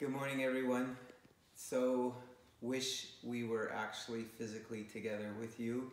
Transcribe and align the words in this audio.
Good 0.00 0.10
morning, 0.10 0.42
everyone. 0.42 0.96
So, 1.54 2.16
wish 2.60 3.12
we 3.22 3.44
were 3.44 3.72
actually 3.72 4.22
physically 4.22 4.82
together 4.82 5.32
with 5.38 5.60
you, 5.60 5.92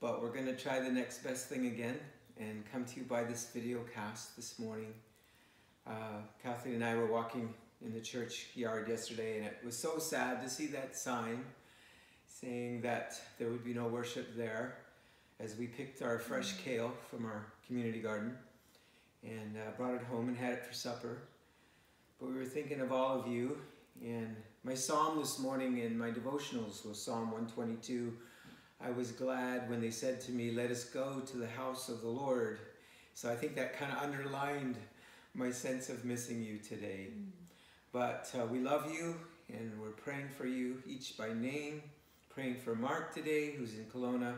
but 0.00 0.22
we're 0.22 0.32
going 0.32 0.46
to 0.46 0.56
try 0.56 0.80
the 0.80 0.90
next 0.90 1.22
best 1.22 1.46
thing 1.46 1.66
again 1.66 2.00
and 2.38 2.64
come 2.72 2.86
to 2.86 2.96
you 3.00 3.04
by 3.04 3.22
this 3.24 3.50
video 3.52 3.80
cast 3.94 4.34
this 4.34 4.58
morning. 4.58 4.94
Uh, 5.86 6.22
Kathleen 6.42 6.76
and 6.76 6.84
I 6.84 6.96
were 6.96 7.06
walking 7.06 7.52
in 7.84 7.92
the 7.92 8.00
church 8.00 8.46
yard 8.54 8.88
yesterday, 8.88 9.36
and 9.36 9.44
it 9.44 9.58
was 9.62 9.76
so 9.76 9.98
sad 9.98 10.42
to 10.42 10.48
see 10.48 10.68
that 10.68 10.96
sign 10.96 11.44
saying 12.26 12.80
that 12.80 13.20
there 13.38 13.50
would 13.50 13.62
be 13.62 13.74
no 13.74 13.88
worship 13.88 14.34
there 14.34 14.78
as 15.38 15.54
we 15.58 15.66
picked 15.66 16.00
our 16.00 16.18
fresh 16.18 16.54
kale 16.64 16.94
from 17.10 17.26
our 17.26 17.44
community 17.66 18.00
garden 18.00 18.34
and 19.22 19.58
uh, 19.58 19.70
brought 19.76 19.92
it 19.94 20.02
home 20.04 20.28
and 20.28 20.36
had 20.38 20.54
it 20.54 20.64
for 20.64 20.72
supper. 20.72 21.18
But 22.22 22.30
we 22.30 22.38
were 22.38 22.44
thinking 22.44 22.80
of 22.80 22.92
all 22.92 23.18
of 23.18 23.26
you, 23.26 23.58
and 24.00 24.36
my 24.62 24.74
psalm 24.74 25.18
this 25.18 25.40
morning 25.40 25.78
in 25.78 25.98
my 25.98 26.12
devotionals 26.12 26.86
was 26.86 27.02
Psalm 27.02 27.32
122. 27.32 28.16
I 28.80 28.92
was 28.92 29.10
glad 29.10 29.68
when 29.68 29.80
they 29.80 29.90
said 29.90 30.20
to 30.20 30.30
me, 30.30 30.52
Let 30.52 30.70
us 30.70 30.84
go 30.84 31.18
to 31.18 31.36
the 31.36 31.48
house 31.48 31.88
of 31.88 32.00
the 32.00 32.08
Lord. 32.08 32.60
So 33.14 33.28
I 33.28 33.34
think 33.34 33.56
that 33.56 33.76
kind 33.76 33.90
of 33.90 33.98
underlined 33.98 34.76
my 35.34 35.50
sense 35.50 35.88
of 35.88 36.04
missing 36.04 36.44
you 36.44 36.58
today. 36.58 37.08
Mm. 37.10 37.30
But 37.90 38.30
uh, 38.40 38.46
we 38.46 38.60
love 38.60 38.94
you, 38.94 39.16
and 39.48 39.72
we're 39.80 39.88
praying 39.88 40.28
for 40.28 40.46
you 40.46 40.80
each 40.86 41.18
by 41.18 41.32
name. 41.32 41.82
Praying 42.30 42.54
for 42.54 42.76
Mark 42.76 43.12
today, 43.12 43.50
who's 43.50 43.74
in 43.74 43.86
Kelowna 43.86 44.34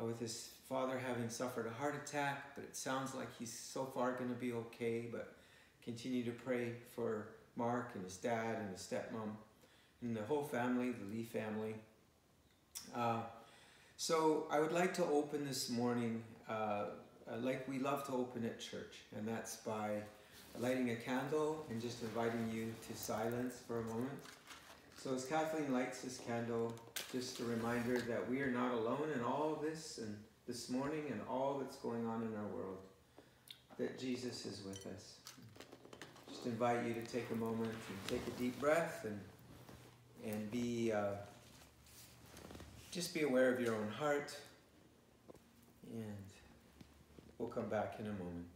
uh, 0.00 0.04
with 0.04 0.20
his 0.20 0.50
father 0.68 1.00
having 1.04 1.28
suffered 1.28 1.66
a 1.66 1.70
heart 1.70 1.96
attack, 1.96 2.54
but 2.54 2.62
it 2.62 2.76
sounds 2.76 3.12
like 3.12 3.36
he's 3.36 3.52
so 3.52 3.86
far 3.86 4.12
going 4.12 4.30
to 4.30 4.36
be 4.36 4.52
okay. 4.52 5.08
But 5.10 5.34
continue 5.84 6.24
to 6.24 6.30
pray 6.30 6.72
for 6.94 7.28
Mark 7.56 7.90
and 7.94 8.04
his 8.04 8.16
dad 8.16 8.56
and 8.60 8.70
his 8.70 8.80
stepmom 8.80 9.30
and 10.00 10.16
the 10.16 10.22
whole 10.22 10.42
family, 10.42 10.90
the 10.90 11.16
Lee 11.16 11.24
family. 11.24 11.74
Uh, 12.94 13.20
so 13.96 14.46
I 14.50 14.60
would 14.60 14.72
like 14.72 14.94
to 14.94 15.04
open 15.04 15.46
this 15.46 15.70
morning 15.70 16.22
uh, 16.48 16.52
uh, 17.30 17.36
like 17.40 17.66
we 17.68 17.78
love 17.78 18.04
to 18.06 18.12
open 18.12 18.44
at 18.44 18.58
church, 18.58 18.96
and 19.16 19.26
that's 19.26 19.56
by 19.56 19.98
lighting 20.58 20.90
a 20.90 20.96
candle 20.96 21.64
and 21.70 21.80
just 21.80 22.02
inviting 22.02 22.50
you 22.52 22.72
to 22.88 23.00
silence 23.00 23.54
for 23.66 23.80
a 23.80 23.84
moment. 23.84 24.10
So 25.00 25.14
as 25.14 25.24
Kathleen 25.24 25.72
lights 25.72 26.02
this 26.02 26.18
candle, 26.18 26.74
just 27.12 27.40
a 27.40 27.44
reminder 27.44 27.98
that 27.98 28.28
we 28.28 28.40
are 28.40 28.50
not 28.50 28.72
alone 28.72 29.08
in 29.14 29.22
all 29.22 29.52
of 29.52 29.62
this 29.62 29.98
and 29.98 30.16
this 30.46 30.68
morning 30.68 31.04
and 31.10 31.20
all 31.28 31.58
that's 31.60 31.76
going 31.76 32.06
on 32.06 32.22
in 32.22 32.36
our 32.36 32.56
world, 32.56 32.78
that 33.78 33.98
Jesus 33.98 34.46
is 34.46 34.62
with 34.64 34.86
us 34.86 35.14
invite 36.46 36.86
you 36.86 36.94
to 36.94 37.02
take 37.02 37.30
a 37.30 37.36
moment 37.36 37.70
and 37.70 38.08
take 38.08 38.22
a 38.26 38.38
deep 38.38 38.58
breath 38.60 39.04
and 39.04 39.20
and 40.24 40.50
be 40.50 40.92
uh, 40.92 41.14
just 42.90 43.14
be 43.14 43.22
aware 43.22 43.52
of 43.52 43.60
your 43.60 43.74
own 43.74 43.88
heart. 43.88 44.36
And 45.92 46.24
we'll 47.38 47.48
come 47.48 47.68
back 47.68 47.96
in 47.98 48.06
a 48.06 48.12
moment 48.12 48.51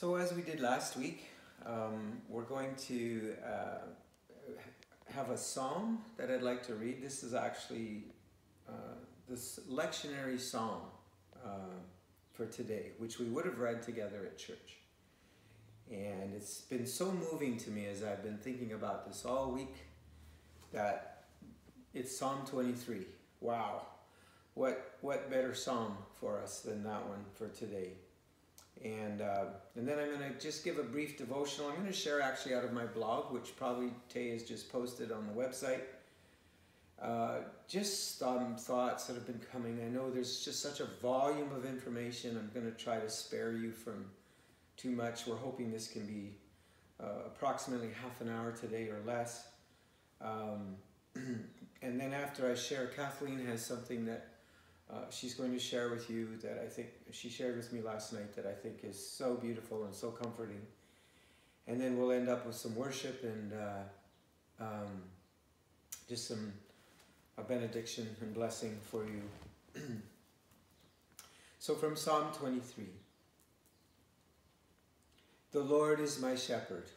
So 0.00 0.14
as 0.14 0.32
we 0.32 0.40
did 0.40 0.60
last 0.60 0.96
week, 0.96 1.26
um, 1.66 2.22
we're 2.26 2.44
going 2.44 2.74
to 2.88 3.34
uh, 3.44 3.80
have 5.12 5.28
a 5.28 5.36
psalm 5.36 5.98
that 6.16 6.30
I'd 6.30 6.40
like 6.40 6.62
to 6.68 6.74
read. 6.74 7.02
This 7.02 7.22
is 7.22 7.34
actually 7.34 8.04
uh, 8.66 8.94
this 9.28 9.60
lectionary 9.70 10.40
psalm 10.40 10.80
uh, 11.44 11.76
for 12.32 12.46
today, 12.46 12.92
which 12.96 13.18
we 13.18 13.26
would 13.26 13.44
have 13.44 13.58
read 13.58 13.82
together 13.82 14.22
at 14.24 14.38
church. 14.38 14.78
And 15.90 16.32
it's 16.34 16.62
been 16.62 16.86
so 16.86 17.12
moving 17.12 17.58
to 17.58 17.70
me 17.70 17.84
as 17.84 18.02
I've 18.02 18.22
been 18.22 18.38
thinking 18.38 18.72
about 18.72 19.06
this 19.06 19.26
all 19.26 19.52
week 19.52 19.84
that 20.72 21.24
it's 21.92 22.16
Psalm 22.16 22.46
23. 22.46 23.04
Wow. 23.42 23.82
What, 24.54 24.96
what 25.02 25.28
better 25.28 25.52
psalm 25.54 25.98
for 26.18 26.40
us 26.40 26.60
than 26.60 26.84
that 26.84 27.06
one 27.06 27.26
for 27.34 27.48
today? 27.48 27.90
And, 28.84 29.20
uh, 29.20 29.44
and 29.76 29.86
then 29.86 29.98
I'm 29.98 30.06
going 30.06 30.32
to 30.32 30.38
just 30.40 30.64
give 30.64 30.78
a 30.78 30.82
brief 30.82 31.18
devotional. 31.18 31.68
I'm 31.68 31.74
going 31.74 31.86
to 31.86 31.92
share 31.92 32.20
actually 32.20 32.54
out 32.54 32.64
of 32.64 32.72
my 32.72 32.86
blog, 32.86 33.32
which 33.32 33.54
probably 33.56 33.90
Tay 34.08 34.30
has 34.30 34.42
just 34.42 34.72
posted 34.72 35.12
on 35.12 35.26
the 35.26 35.32
website. 35.32 35.80
Uh, 37.00 37.38
just 37.66 38.18
some 38.18 38.56
thoughts 38.56 39.06
that 39.06 39.14
have 39.14 39.26
been 39.26 39.40
coming. 39.52 39.80
I 39.84 39.88
know 39.88 40.10
there's 40.10 40.44
just 40.44 40.60
such 40.60 40.80
a 40.80 40.86
volume 41.02 41.52
of 41.52 41.64
information. 41.64 42.36
I'm 42.36 42.50
going 42.52 42.70
to 42.70 42.76
try 42.82 42.98
to 42.98 43.08
spare 43.08 43.52
you 43.52 43.70
from 43.70 44.06
too 44.76 44.90
much. 44.90 45.26
We're 45.26 45.36
hoping 45.36 45.70
this 45.70 45.88
can 45.88 46.06
be 46.06 46.32
uh, 47.02 47.26
approximately 47.26 47.90
half 48.02 48.20
an 48.20 48.28
hour 48.28 48.52
today 48.52 48.88
or 48.88 49.00
less. 49.06 49.48
Um, 50.20 50.76
and 51.14 52.00
then 52.00 52.12
after 52.12 52.50
I 52.50 52.54
share, 52.54 52.86
Kathleen 52.86 53.44
has 53.46 53.64
something 53.64 54.04
that 54.06 54.29
uh, 54.92 55.10
she's 55.10 55.34
going 55.34 55.52
to 55.52 55.58
share 55.58 55.90
with 55.90 56.10
you 56.10 56.36
that 56.42 56.60
I 56.64 56.66
think 56.68 56.88
she 57.12 57.28
shared 57.28 57.56
with 57.56 57.72
me 57.72 57.80
last 57.80 58.12
night 58.12 58.34
that 58.34 58.46
I 58.46 58.52
think 58.52 58.80
is 58.82 58.98
so 58.98 59.34
beautiful 59.34 59.84
and 59.84 59.94
so 59.94 60.10
comforting. 60.10 60.60
And 61.66 61.80
then 61.80 61.96
we'll 61.96 62.12
end 62.12 62.28
up 62.28 62.46
with 62.46 62.56
some 62.56 62.74
worship 62.74 63.22
and 63.22 63.52
uh, 63.52 64.64
um, 64.64 65.02
just 66.08 66.26
some 66.26 66.52
a 67.38 67.42
benediction 67.42 68.08
and 68.20 68.34
blessing 68.34 68.76
for 68.82 69.04
you. 69.04 69.22
so 71.58 71.74
from 71.74 71.96
Psalm 71.96 72.32
23 72.34 72.84
The 75.52 75.60
Lord 75.60 76.00
is 76.00 76.20
my 76.20 76.34
shepherd, 76.34 76.88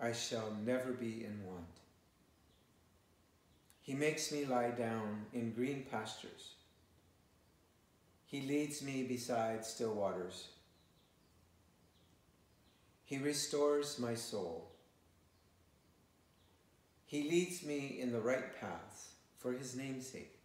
I 0.00 0.12
shall 0.12 0.56
never 0.64 0.92
be 0.92 1.24
in 1.24 1.38
want. 1.46 1.64
He 3.86 3.94
makes 3.94 4.32
me 4.32 4.44
lie 4.44 4.70
down 4.70 5.26
in 5.32 5.52
green 5.52 5.86
pastures. 5.88 6.54
He 8.26 8.40
leads 8.40 8.82
me 8.82 9.04
beside 9.04 9.64
still 9.64 9.94
waters. 9.94 10.48
He 13.04 13.18
restores 13.18 14.00
my 14.00 14.16
soul. 14.16 14.72
He 17.04 17.30
leads 17.30 17.64
me 17.64 17.98
in 18.00 18.10
the 18.10 18.20
right 18.20 18.60
paths 18.60 19.10
for 19.38 19.52
his 19.52 19.76
name's 19.76 20.08
sake. 20.08 20.36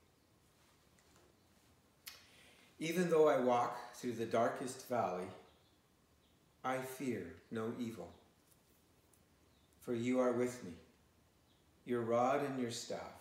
Even 2.78 3.10
though 3.10 3.28
I 3.28 3.40
walk 3.40 3.96
through 3.96 4.14
the 4.14 4.28
darkest 4.28 4.88
valley, 4.88 5.26
I 6.64 6.78
fear 6.78 7.26
no 7.50 7.74
evil, 7.80 8.12
for 9.80 9.96
you 9.96 10.20
are 10.20 10.32
with 10.32 10.64
me. 10.64 10.74
Your 11.86 12.02
rod 12.02 12.44
and 12.44 12.60
your 12.60 12.70
staff, 12.70 13.21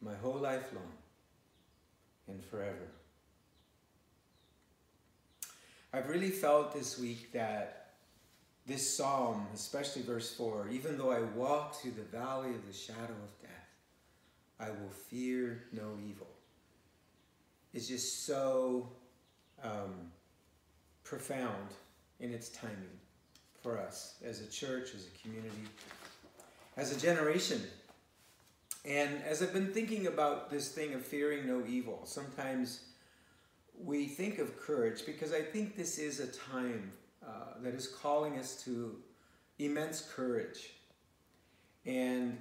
my 0.00 0.14
whole 0.14 0.38
life 0.38 0.72
long 0.74 0.92
and 2.28 2.44
forever. 2.44 2.88
I've 5.92 6.08
really 6.08 6.30
felt 6.30 6.72
this 6.72 6.98
week 6.98 7.32
that 7.32 7.94
this 8.66 8.96
psalm, 8.96 9.46
especially 9.54 10.02
verse 10.02 10.32
4, 10.34 10.68
even 10.70 10.96
though 10.96 11.10
I 11.10 11.20
walk 11.20 11.74
through 11.74 11.92
the 11.92 12.16
valley 12.16 12.50
of 12.50 12.66
the 12.66 12.72
shadow 12.72 13.00
of 13.24 13.40
death, 13.42 13.50
I 14.60 14.70
will 14.70 14.90
fear 15.08 15.64
no 15.72 15.96
evil. 16.08 16.28
It's 17.74 17.88
just 17.88 18.26
so 18.26 18.88
um, 19.64 20.12
profound 21.02 21.68
in 22.20 22.32
its 22.32 22.50
timing 22.50 22.98
for 23.62 23.78
us 23.78 24.14
as 24.24 24.40
a 24.40 24.46
church, 24.46 24.94
as 24.94 25.06
a 25.06 25.22
community. 25.22 25.64
as 26.76 26.96
a 26.96 27.00
generation. 27.00 27.60
And 28.84 29.22
as 29.24 29.42
I've 29.42 29.52
been 29.52 29.72
thinking 29.72 30.06
about 30.06 30.50
this 30.50 30.70
thing 30.70 30.94
of 30.94 31.04
fearing 31.04 31.46
no 31.46 31.62
evil, 31.66 32.00
sometimes 32.04 32.84
we 33.78 34.06
think 34.06 34.38
of 34.38 34.58
courage 34.58 35.04
because 35.04 35.32
I 35.32 35.42
think 35.42 35.76
this 35.76 35.98
is 35.98 36.20
a 36.20 36.26
time 36.26 36.92
uh, 37.26 37.60
that 37.62 37.74
is 37.74 37.86
calling 37.86 38.38
us 38.38 38.62
to 38.64 38.96
immense 39.58 40.00
courage. 40.00 40.72
And 41.84 42.38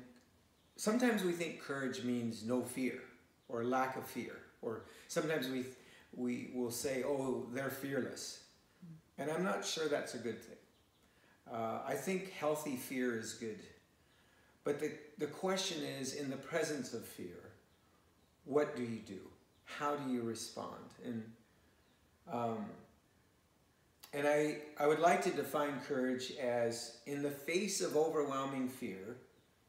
sometimes 0.76 1.24
we 1.24 1.34
think 1.34 1.62
courage 1.62 2.04
means 2.04 2.46
no 2.46 2.62
fear 2.62 3.02
or 3.50 3.64
lack 3.64 3.98
of 3.98 4.06
fear, 4.06 4.38
or 4.62 4.84
sometimes 5.08 5.50
we 5.50 5.66
we 6.16 6.52
will 6.54 6.72
say, 6.72 7.04
"Oh, 7.04 7.48
they're 7.54 7.70
fearless," 7.70 8.44
and 9.18 9.30
I'm 9.32 9.44
not 9.44 9.66
sure 9.66 9.88
that's 9.88 10.16
a 10.16 10.18
good 10.18 10.42
thing. 10.42 10.58
Uh, 11.52 11.82
I 11.86 11.96
think 11.96 12.32
healthy 12.32 12.76
fear 12.76 13.18
is 13.18 13.34
good, 13.34 13.60
but 14.70 14.80
the 14.80 14.92
the 15.18 15.26
question 15.26 15.82
is, 16.00 16.14
in 16.14 16.30
the 16.30 16.38
presence 16.38 16.94
of 16.94 17.04
fear, 17.04 17.54
what 18.46 18.76
do 18.76 18.84
you 18.84 19.00
do? 19.00 19.20
How 19.66 19.96
do 19.96 20.14
you 20.14 20.22
respond? 20.22 20.86
And 21.04 21.24
um, 22.32 22.66
and 24.14 24.28
I, 24.28 24.58
I 24.80 24.86
would 24.86 25.00
like 25.00 25.24
to 25.24 25.32
define 25.32 25.82
courage 25.88 26.34
as 26.40 26.98
in 27.08 27.24
the 27.24 27.32
face 27.32 27.82
of 27.82 27.98
overwhelming 27.98 28.70
fear, 28.70 29.18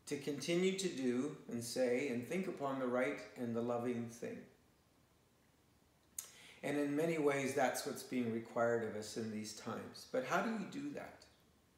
to 0.04 0.18
continue 0.18 0.78
to 0.78 0.88
do 0.88 1.34
and 1.50 1.64
say 1.64 2.08
and 2.08 2.28
think 2.28 2.46
upon 2.46 2.78
the 2.78 2.86
right 2.86 3.20
and 3.38 3.56
the 3.56 3.62
loving 3.62 4.06
thing. 4.10 4.36
And 6.62 6.76
in 6.76 6.94
many 6.94 7.16
ways, 7.16 7.54
that's 7.54 7.86
what's 7.86 8.02
being 8.02 8.34
required 8.34 8.84
of 8.84 8.96
us 8.96 9.16
in 9.16 9.32
these 9.32 9.54
times. 9.54 10.08
But 10.12 10.26
how 10.26 10.42
do 10.42 10.50
we 10.50 10.64
do 10.64 10.90
that? 10.90 11.24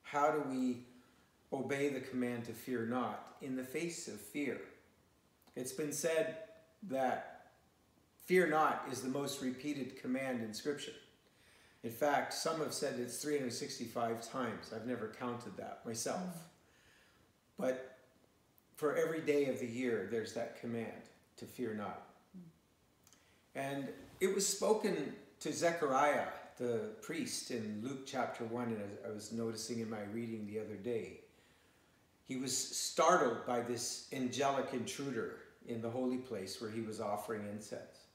How 0.02 0.32
do 0.32 0.42
we 0.50 0.86
obey 1.52 1.88
the 1.88 2.00
command 2.00 2.44
to 2.46 2.52
fear 2.52 2.87
not 2.87 3.37
in 3.43 3.56
the 3.56 3.64
face 3.64 4.08
of 4.08 4.20
fear? 4.20 4.60
It's 5.54 5.72
been 5.72 5.93
said 5.93 6.37
that 6.84 7.46
fear 8.25 8.49
not 8.49 8.87
is 8.90 9.02
the 9.02 9.08
most 9.08 9.43
repeated 9.43 10.00
command 10.00 10.43
in 10.43 10.54
Scripture. 10.54 10.93
In 11.82 11.90
fact, 11.90 12.32
some 12.32 12.60
have 12.60 12.72
said 12.72 12.99
it's 12.99 13.20
365 13.20 14.31
times. 14.31 14.72
I've 14.75 14.87
never 14.87 15.12
counted 15.19 15.56
that 15.56 15.81
myself. 15.84 16.49
But 17.58 17.99
for 18.76 18.96
every 18.96 19.20
day 19.20 19.46
of 19.46 19.58
the 19.58 19.66
year, 19.66 20.08
there's 20.10 20.32
that 20.34 20.60
command 20.60 21.02
to 21.37 21.44
fear 21.44 21.75
not. 21.75 22.06
And 23.54 23.88
it 24.20 24.34
was 24.34 24.46
spoken 24.46 25.12
to 25.40 25.52
Zechariah, 25.52 26.26
the 26.56 26.90
priest, 27.02 27.50
in 27.50 27.81
Luke 27.82 28.06
chapter 28.06 28.44
1, 28.44 28.64
and 28.66 28.81
I 29.06 29.12
was 29.12 29.32
noticing 29.32 29.81
in 29.81 29.90
my 29.90 30.02
reading 30.12 30.46
the 30.46 30.60
other 30.60 30.76
day. 30.76 31.21
He 32.32 32.38
was 32.38 32.56
startled 32.56 33.44
by 33.46 33.61
this 33.61 34.08
angelic 34.11 34.73
intruder 34.73 35.40
in 35.69 35.82
the 35.82 35.90
holy 35.90 36.17
place 36.17 36.62
where 36.62 36.70
he 36.70 36.81
was 36.81 36.99
offering 36.99 37.46
incense. 37.46 38.06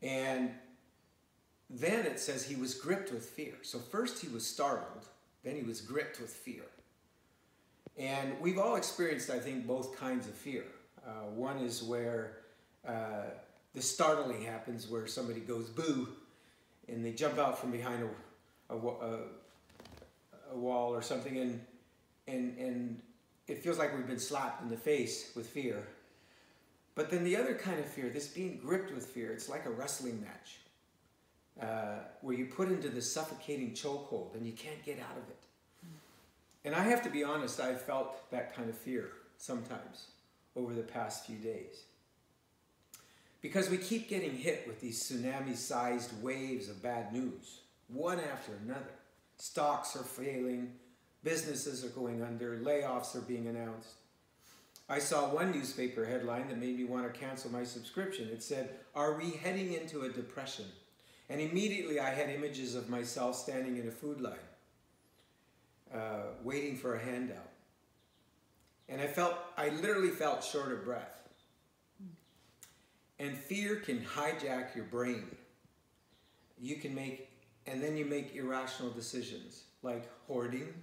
And 0.00 0.52
then 1.68 2.06
it 2.06 2.18
says 2.18 2.46
he 2.46 2.56
was 2.56 2.72
gripped 2.72 3.12
with 3.12 3.26
fear. 3.26 3.52
So 3.60 3.78
first 3.78 4.22
he 4.22 4.28
was 4.28 4.46
startled, 4.46 5.06
then 5.44 5.54
he 5.54 5.62
was 5.62 5.82
gripped 5.82 6.18
with 6.18 6.30
fear. 6.30 6.62
And 7.98 8.40
we've 8.40 8.58
all 8.58 8.76
experienced, 8.76 9.28
I 9.28 9.38
think, 9.38 9.66
both 9.66 9.98
kinds 9.98 10.26
of 10.26 10.32
fear. 10.32 10.64
Uh, 11.06 11.28
one 11.34 11.58
is 11.58 11.82
where 11.82 12.38
uh, 12.88 13.24
the 13.74 13.82
startling 13.82 14.40
happens, 14.40 14.88
where 14.88 15.06
somebody 15.06 15.40
goes 15.40 15.68
boo, 15.68 16.08
and 16.88 17.04
they 17.04 17.12
jump 17.12 17.38
out 17.38 17.58
from 17.58 17.70
behind 17.70 18.02
a, 18.70 18.74
a, 18.74 18.78
a, 18.78 19.18
a 20.52 20.56
wall 20.56 20.94
or 20.94 21.02
something, 21.02 21.36
and, 21.36 21.60
and, 22.26 22.56
and 22.58 23.00
it 23.48 23.62
feels 23.62 23.78
like 23.78 23.96
we've 23.96 24.06
been 24.06 24.18
slapped 24.18 24.62
in 24.62 24.68
the 24.68 24.76
face 24.76 25.32
with 25.34 25.46
fear. 25.46 25.86
But 26.94 27.10
then 27.10 27.24
the 27.24 27.36
other 27.36 27.54
kind 27.54 27.78
of 27.78 27.86
fear, 27.86 28.10
this 28.10 28.28
being 28.28 28.58
gripped 28.58 28.92
with 28.94 29.06
fear, 29.06 29.32
it's 29.32 29.48
like 29.48 29.66
a 29.66 29.70
wrestling 29.70 30.20
match 30.20 30.58
uh, 31.60 32.04
where 32.20 32.36
you 32.36 32.46
put 32.46 32.68
into 32.68 32.88
the 32.88 33.02
suffocating 33.02 33.72
chokehold 33.72 34.34
and 34.34 34.46
you 34.46 34.52
can't 34.52 34.82
get 34.84 34.98
out 34.98 35.16
of 35.16 35.28
it. 35.28 35.38
And 36.64 36.74
I 36.74 36.84
have 36.84 37.02
to 37.02 37.10
be 37.10 37.24
honest, 37.24 37.60
I've 37.60 37.80
felt 37.80 38.30
that 38.30 38.54
kind 38.54 38.68
of 38.68 38.76
fear 38.76 39.10
sometimes 39.36 40.06
over 40.54 40.74
the 40.74 40.82
past 40.82 41.26
few 41.26 41.36
days. 41.36 41.84
Because 43.40 43.68
we 43.68 43.78
keep 43.78 44.08
getting 44.08 44.36
hit 44.36 44.64
with 44.68 44.80
these 44.80 45.02
tsunami 45.02 45.56
sized 45.56 46.22
waves 46.22 46.68
of 46.68 46.80
bad 46.80 47.12
news, 47.12 47.60
one 47.88 48.20
after 48.20 48.52
another. 48.64 48.94
Stocks 49.36 49.96
are 49.96 50.04
failing, 50.04 50.72
businesses 51.22 51.84
are 51.84 51.88
going 51.88 52.22
under, 52.22 52.58
layoffs 52.58 53.14
are 53.14 53.20
being 53.20 53.46
announced. 53.46 53.94
I 54.88 54.98
saw 54.98 55.28
one 55.28 55.52
newspaper 55.52 56.04
headline 56.04 56.48
that 56.48 56.58
made 56.58 56.76
me 56.76 56.84
want 56.84 57.12
to 57.12 57.18
cancel 57.18 57.50
my 57.50 57.64
subscription. 57.64 58.28
It 58.28 58.42
said, 58.42 58.70
Are 58.94 59.16
we 59.16 59.30
heading 59.30 59.72
into 59.72 60.02
a 60.02 60.08
depression? 60.08 60.66
And 61.30 61.40
immediately 61.40 61.98
I 61.98 62.10
had 62.10 62.28
images 62.28 62.74
of 62.74 62.90
myself 62.90 63.36
standing 63.36 63.78
in 63.78 63.88
a 63.88 63.90
food 63.90 64.20
line, 64.20 64.34
uh, 65.94 66.34
waiting 66.42 66.76
for 66.76 66.96
a 66.96 67.02
handout. 67.02 67.48
And 68.88 69.00
I 69.00 69.06
felt, 69.06 69.34
I 69.56 69.70
literally 69.70 70.10
felt 70.10 70.44
short 70.44 70.72
of 70.72 70.84
breath. 70.84 71.22
And 73.18 73.38
fear 73.38 73.76
can 73.76 74.00
hijack 74.00 74.74
your 74.74 74.84
brain. 74.84 75.24
You 76.60 76.76
can 76.76 76.94
make, 76.94 77.30
and 77.66 77.82
then 77.82 77.96
you 77.96 78.04
make 78.04 78.34
irrational 78.34 78.90
decisions 78.90 79.62
like 79.82 80.06
hoarding. 80.26 80.74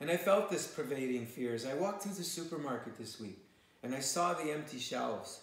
And 0.00 0.10
I 0.10 0.16
felt 0.16 0.50
this 0.50 0.66
pervading 0.66 1.26
fear 1.26 1.54
as 1.54 1.66
I 1.66 1.74
walked 1.74 2.02
through 2.02 2.14
the 2.14 2.24
supermarket 2.24 2.96
this 2.96 3.20
week 3.20 3.38
and 3.82 3.94
I 3.94 4.00
saw 4.00 4.32
the 4.32 4.50
empty 4.50 4.78
shelves 4.78 5.40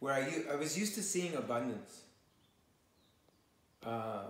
where 0.00 0.14
I, 0.14 0.52
I 0.52 0.56
was 0.56 0.76
used 0.76 0.94
to 0.96 1.02
seeing 1.02 1.36
abundance. 1.36 2.02
Uh, 3.84 4.24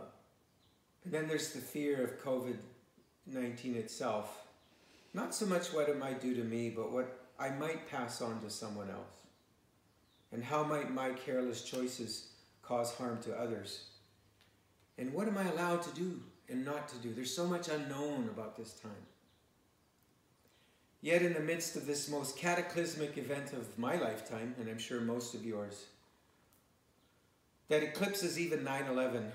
and 1.04 1.12
then 1.12 1.28
there's 1.28 1.52
the 1.52 1.60
fear 1.60 2.02
of 2.02 2.22
COVID 2.22 2.56
19 3.26 3.76
itself. 3.76 4.46
Not 5.14 5.34
so 5.34 5.46
much 5.46 5.72
what 5.72 5.88
it 5.88 5.98
might 5.98 6.20
do 6.20 6.34
to 6.34 6.42
me, 6.42 6.70
but 6.70 6.90
what 6.90 7.26
I 7.38 7.50
might 7.50 7.88
pass 7.88 8.20
on 8.20 8.40
to 8.40 8.50
someone 8.50 8.90
else. 8.90 9.20
And 10.32 10.42
how 10.42 10.64
might 10.64 10.92
my 10.92 11.10
careless 11.10 11.62
choices 11.62 12.28
cause 12.62 12.94
harm 12.94 13.22
to 13.22 13.34
others? 13.38 13.84
And 14.98 15.12
what 15.12 15.28
am 15.28 15.38
I 15.38 15.48
allowed 15.50 15.82
to 15.82 15.90
do 15.94 16.20
and 16.52 16.64
not 16.64 16.88
to 16.88 16.96
do? 16.98 17.12
There's 17.12 17.34
so 17.34 17.46
much 17.46 17.68
unknown 17.68 18.28
about 18.32 18.56
this 18.56 18.74
time. 18.74 18.92
Yet, 21.00 21.22
in 21.22 21.34
the 21.34 21.40
midst 21.40 21.74
of 21.74 21.86
this 21.86 22.08
most 22.08 22.36
cataclysmic 22.36 23.18
event 23.18 23.52
of 23.52 23.76
my 23.76 23.96
lifetime, 23.96 24.54
and 24.60 24.68
I'm 24.68 24.78
sure 24.78 25.00
most 25.00 25.34
of 25.34 25.44
yours, 25.44 25.86
that 27.68 27.82
eclipses 27.82 28.38
even 28.38 28.62
9 28.62 28.86
11, 28.86 29.32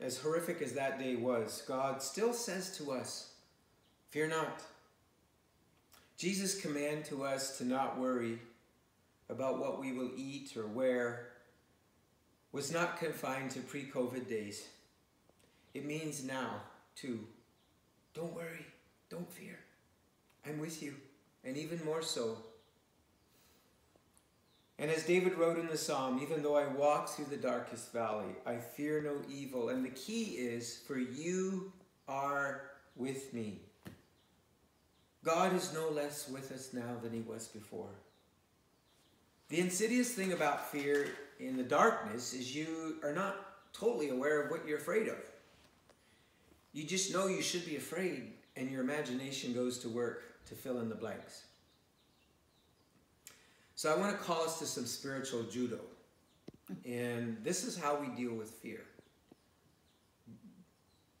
as 0.00 0.18
horrific 0.18 0.62
as 0.62 0.74
that 0.74 0.98
day 0.98 1.16
was, 1.16 1.64
God 1.66 2.02
still 2.02 2.32
says 2.32 2.76
to 2.78 2.92
us, 2.92 3.32
Fear 4.10 4.28
not. 4.28 4.62
Jesus' 6.16 6.60
command 6.60 7.04
to 7.06 7.24
us 7.24 7.58
to 7.58 7.64
not 7.64 7.98
worry 7.98 8.38
about 9.28 9.58
what 9.58 9.80
we 9.80 9.92
will 9.92 10.10
eat 10.16 10.56
or 10.56 10.66
wear 10.66 11.28
was 12.52 12.72
not 12.72 12.98
confined 12.98 13.50
to 13.52 13.60
pre 13.60 13.84
COVID 13.84 14.28
days. 14.28 14.68
It 15.78 15.86
means 15.86 16.24
now, 16.24 16.60
to 16.96 17.20
Don't 18.12 18.34
worry, 18.34 18.66
don't 19.08 19.30
fear. 19.30 19.60
I'm 20.44 20.58
with 20.58 20.82
you 20.82 20.96
and 21.44 21.56
even 21.56 21.84
more 21.84 22.02
so. 22.02 22.36
And 24.80 24.90
as 24.90 25.04
David 25.04 25.38
wrote 25.38 25.56
in 25.56 25.68
the 25.68 25.78
psalm, 25.78 26.18
even 26.20 26.42
though 26.42 26.56
I 26.56 26.66
walk 26.66 27.08
through 27.10 27.26
the 27.26 27.36
darkest 27.36 27.92
valley, 27.92 28.34
I 28.44 28.56
fear 28.56 29.00
no 29.02 29.18
evil. 29.32 29.68
And 29.68 29.84
the 29.84 29.90
key 29.90 30.24
is, 30.34 30.82
for 30.84 30.98
you 30.98 31.72
are 32.08 32.70
with 32.96 33.32
me. 33.32 33.60
God 35.24 35.54
is 35.54 35.72
no 35.72 35.90
less 35.90 36.28
with 36.28 36.50
us 36.50 36.70
now 36.72 36.96
than 37.00 37.12
he 37.12 37.20
was 37.20 37.46
before. 37.46 37.94
The 39.48 39.60
insidious 39.60 40.10
thing 40.10 40.32
about 40.32 40.72
fear 40.72 41.06
in 41.38 41.56
the 41.56 41.62
darkness 41.62 42.34
is 42.34 42.52
you 42.52 42.96
are 43.04 43.12
not 43.12 43.36
totally 43.72 44.08
aware 44.08 44.42
of 44.42 44.50
what 44.50 44.66
you're 44.66 44.78
afraid 44.78 45.06
of. 45.06 45.18
You 46.72 46.84
just 46.84 47.12
know 47.12 47.26
you 47.26 47.42
should 47.42 47.64
be 47.64 47.76
afraid, 47.76 48.32
and 48.56 48.70
your 48.70 48.82
imagination 48.82 49.52
goes 49.54 49.78
to 49.80 49.88
work 49.88 50.44
to 50.46 50.54
fill 50.54 50.80
in 50.80 50.88
the 50.88 50.94
blanks. 50.94 51.44
So 53.74 53.92
I 53.92 53.96
want 53.96 54.16
to 54.16 54.24
call 54.24 54.42
us 54.42 54.58
to 54.58 54.66
some 54.66 54.86
spiritual 54.86 55.44
judo. 55.44 55.80
And 56.84 57.38
this 57.42 57.64
is 57.64 57.78
how 57.78 57.98
we 57.98 58.08
deal 58.08 58.34
with 58.34 58.50
fear. 58.50 58.84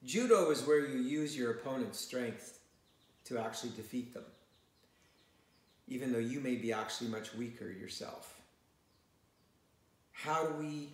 Judo 0.04 0.50
is 0.50 0.66
where 0.66 0.86
you 0.86 0.98
use 0.98 1.36
your 1.36 1.52
opponent's 1.52 1.98
strength 1.98 2.60
to 3.24 3.38
actually 3.38 3.72
defeat 3.76 4.14
them, 4.14 4.24
even 5.86 6.12
though 6.12 6.18
you 6.18 6.40
may 6.40 6.56
be 6.56 6.72
actually 6.72 7.10
much 7.10 7.34
weaker 7.34 7.70
yourself. 7.70 8.40
How 10.12 10.46
do 10.46 10.54
we 10.54 10.88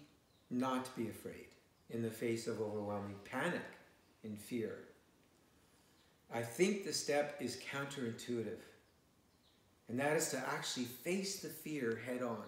not 0.50 0.94
be 0.96 1.08
afraid 1.08 1.46
in 1.90 2.02
the 2.02 2.10
face 2.10 2.46
of 2.46 2.60
overwhelming 2.60 3.16
panic 3.24 3.62
and 4.24 4.38
fear? 4.38 4.78
I 6.32 6.42
think 6.42 6.84
the 6.84 6.92
step 6.92 7.36
is 7.40 7.60
counterintuitive. 7.72 8.58
And 9.88 10.00
that 10.00 10.16
is 10.16 10.30
to 10.30 10.38
actually 10.38 10.86
face 10.86 11.40
the 11.40 11.48
fear 11.48 12.00
head 12.06 12.22
on, 12.22 12.42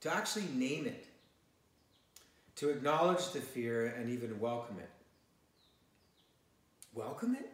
to 0.00 0.12
actually 0.12 0.46
name 0.54 0.86
it, 0.86 1.06
to 2.56 2.70
acknowledge 2.70 3.30
the 3.32 3.40
fear 3.40 3.94
and 3.98 4.08
even 4.08 4.40
welcome 4.40 4.78
it. 4.78 4.90
Welcome 6.94 7.34
it? 7.34 7.50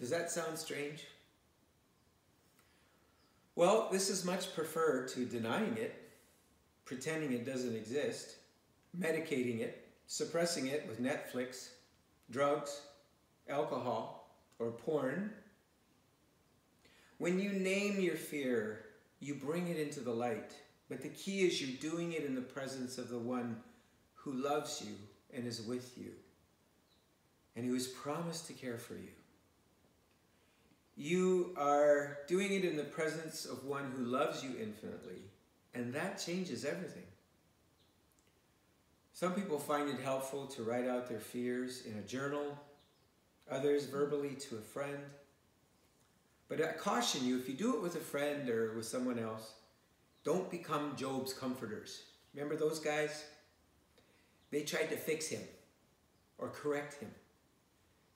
Does 0.00 0.10
that 0.10 0.30
sound 0.30 0.58
strange? 0.58 1.04
Well, 3.54 3.88
this 3.90 4.10
is 4.10 4.24
much 4.24 4.54
preferred 4.54 5.08
to 5.08 5.24
denying 5.24 5.76
it, 5.78 5.94
pretending 6.84 7.32
it 7.32 7.46
doesn't 7.46 7.74
exist, 7.74 8.36
medicating 8.98 9.60
it, 9.60 9.85
suppressing 10.06 10.66
it 10.66 10.86
with 10.88 11.02
Netflix, 11.02 11.70
drugs, 12.30 12.82
alcohol, 13.48 14.36
or 14.58 14.70
porn. 14.70 15.30
When 17.18 17.38
you 17.38 17.52
name 17.52 18.00
your 18.00 18.16
fear, 18.16 18.84
you 19.20 19.34
bring 19.34 19.68
it 19.68 19.78
into 19.78 20.00
the 20.00 20.12
light. 20.12 20.52
But 20.88 21.02
the 21.02 21.08
key 21.08 21.46
is 21.46 21.60
you're 21.60 21.78
doing 21.80 22.12
it 22.12 22.24
in 22.24 22.34
the 22.34 22.40
presence 22.40 22.98
of 22.98 23.08
the 23.08 23.18
one 23.18 23.56
who 24.14 24.32
loves 24.32 24.82
you 24.86 24.94
and 25.34 25.46
is 25.46 25.62
with 25.62 25.96
you 25.98 26.12
and 27.56 27.64
who 27.64 27.74
has 27.74 27.86
promised 27.86 28.46
to 28.46 28.52
care 28.52 28.78
for 28.78 28.94
you. 28.94 29.10
You 30.94 31.54
are 31.56 32.18
doing 32.26 32.52
it 32.52 32.64
in 32.64 32.76
the 32.76 32.84
presence 32.84 33.44
of 33.44 33.64
one 33.64 33.90
who 33.94 34.04
loves 34.04 34.42
you 34.42 34.50
infinitely, 34.60 35.22
and 35.74 35.92
that 35.92 36.22
changes 36.24 36.64
everything. 36.64 37.04
Some 39.16 39.32
people 39.32 39.58
find 39.58 39.88
it 39.88 39.98
helpful 39.98 40.44
to 40.48 40.62
write 40.62 40.86
out 40.86 41.08
their 41.08 41.20
fears 41.20 41.86
in 41.86 41.96
a 41.96 42.02
journal, 42.02 42.54
others 43.50 43.86
verbally 43.86 44.34
to 44.34 44.56
a 44.56 44.60
friend. 44.60 44.98
But 46.50 46.60
I 46.60 46.72
caution 46.72 47.24
you 47.24 47.38
if 47.38 47.48
you 47.48 47.54
do 47.54 47.76
it 47.76 47.82
with 47.82 47.96
a 47.96 48.00
friend 48.00 48.46
or 48.50 48.74
with 48.74 48.84
someone 48.84 49.18
else, 49.18 49.54
don't 50.22 50.50
become 50.50 50.96
Job's 50.96 51.32
comforters. 51.32 52.02
Remember 52.34 52.56
those 52.56 52.78
guys? 52.78 53.24
They 54.50 54.64
tried 54.64 54.90
to 54.90 54.98
fix 54.98 55.28
him 55.28 55.44
or 56.36 56.50
correct 56.50 57.00
him. 57.00 57.10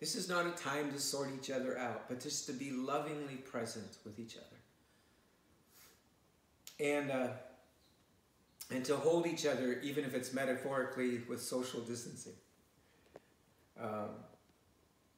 This 0.00 0.14
is 0.14 0.28
not 0.28 0.46
a 0.46 0.50
time 0.50 0.92
to 0.92 0.98
sort 1.00 1.30
each 1.34 1.50
other 1.50 1.78
out, 1.78 2.10
but 2.10 2.20
just 2.20 2.44
to 2.48 2.52
be 2.52 2.72
lovingly 2.72 3.36
present 3.36 3.96
with 4.04 4.18
each 4.18 4.36
other. 4.36 4.58
And, 6.78 7.10
uh, 7.10 7.28
and 8.70 8.84
to 8.84 8.96
hold 8.96 9.26
each 9.26 9.46
other, 9.46 9.80
even 9.82 10.04
if 10.04 10.14
it's 10.14 10.32
metaphorically 10.32 11.22
with 11.28 11.40
social 11.40 11.80
distancing. 11.80 12.34
Um, 13.80 14.10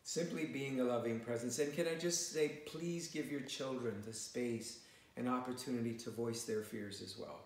simply 0.04 0.46
being 0.46 0.80
a 0.80 0.84
loving 0.84 1.20
presence. 1.20 1.58
And 1.58 1.72
can 1.74 1.86
I 1.86 1.94
just 1.94 2.32
say, 2.32 2.60
please 2.66 3.08
give 3.08 3.30
your 3.30 3.40
children 3.42 4.02
the 4.06 4.12
space 4.12 4.80
and 5.16 5.28
opportunity 5.28 5.94
to 5.94 6.10
voice 6.10 6.44
their 6.44 6.62
fears 6.62 7.02
as 7.02 7.16
well 7.18 7.40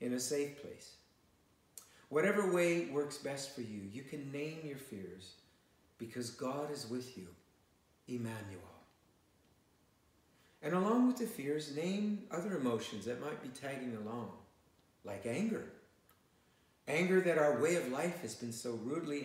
in 0.00 0.14
a 0.14 0.20
safe 0.20 0.62
place. 0.62 0.94
Whatever 2.08 2.52
way 2.52 2.86
works 2.86 3.18
best 3.18 3.54
for 3.54 3.60
you, 3.60 3.82
you 3.92 4.02
can 4.02 4.32
name 4.32 4.58
your 4.64 4.78
fears 4.78 5.34
because 5.98 6.30
God 6.30 6.72
is 6.72 6.88
with 6.88 7.16
you, 7.16 7.28
Emmanuel. 8.08 8.60
And 10.62 10.74
along 10.74 11.06
with 11.06 11.18
the 11.18 11.26
fears, 11.26 11.74
name 11.74 12.24
other 12.30 12.56
emotions 12.56 13.04
that 13.04 13.20
might 13.20 13.42
be 13.42 13.48
tagging 13.48 13.96
along, 14.04 14.32
like 15.04 15.26
anger. 15.26 15.64
Anger 16.88 17.20
that 17.20 17.38
our 17.38 17.60
way 17.60 17.76
of 17.76 17.90
life 17.92 18.20
has 18.22 18.34
been 18.34 18.52
so 18.52 18.72
rudely 18.82 19.24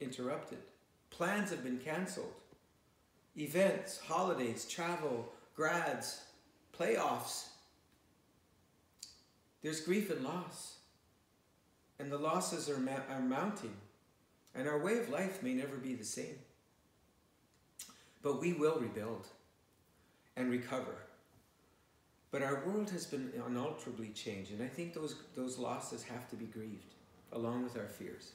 interrupted. 0.00 0.58
Plans 1.10 1.50
have 1.50 1.64
been 1.64 1.78
canceled. 1.78 2.32
Events, 3.36 4.00
holidays, 4.06 4.64
travel, 4.64 5.32
grads, 5.54 6.22
playoffs. 6.78 7.48
There's 9.62 9.80
grief 9.80 10.10
and 10.10 10.24
loss. 10.24 10.76
And 11.98 12.10
the 12.10 12.18
losses 12.18 12.68
are, 12.68 12.80
are 13.10 13.20
mounting. 13.20 13.76
And 14.54 14.66
our 14.66 14.78
way 14.78 14.98
of 14.98 15.10
life 15.10 15.42
may 15.42 15.52
never 15.52 15.76
be 15.76 15.94
the 15.94 16.04
same. 16.04 16.38
But 18.22 18.40
we 18.40 18.52
will 18.52 18.78
rebuild 18.78 19.26
and 20.36 20.50
recover. 20.50 20.96
But 22.30 22.42
our 22.42 22.62
world 22.64 22.90
has 22.90 23.06
been 23.06 23.32
unalterably 23.44 24.10
changed, 24.10 24.52
and 24.52 24.62
I 24.62 24.68
think 24.68 24.94
those, 24.94 25.16
those 25.34 25.58
losses 25.58 26.04
have 26.04 26.28
to 26.30 26.36
be 26.36 26.44
grieved, 26.44 26.94
along 27.32 27.64
with 27.64 27.76
our 27.76 27.88
fears. 27.88 28.32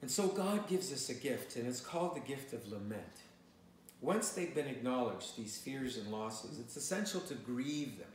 And 0.00 0.10
so 0.10 0.28
God 0.28 0.66
gives 0.66 0.92
us 0.92 1.10
a 1.10 1.14
gift, 1.14 1.56
and 1.56 1.66
it's 1.68 1.80
called 1.80 2.16
the 2.16 2.20
gift 2.20 2.54
of 2.54 2.66
lament. 2.70 3.20
Once 4.00 4.30
they've 4.30 4.54
been 4.54 4.66
acknowledged, 4.66 5.36
these 5.36 5.58
fears 5.58 5.96
and 5.96 6.10
losses, 6.10 6.58
it's 6.58 6.76
essential 6.76 7.20
to 7.20 7.34
grieve 7.34 7.98
them, 7.98 8.08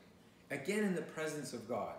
again 0.51 0.83
in 0.83 0.95
the 0.95 1.01
presence 1.01 1.53
of 1.53 1.69
God. 1.69 1.93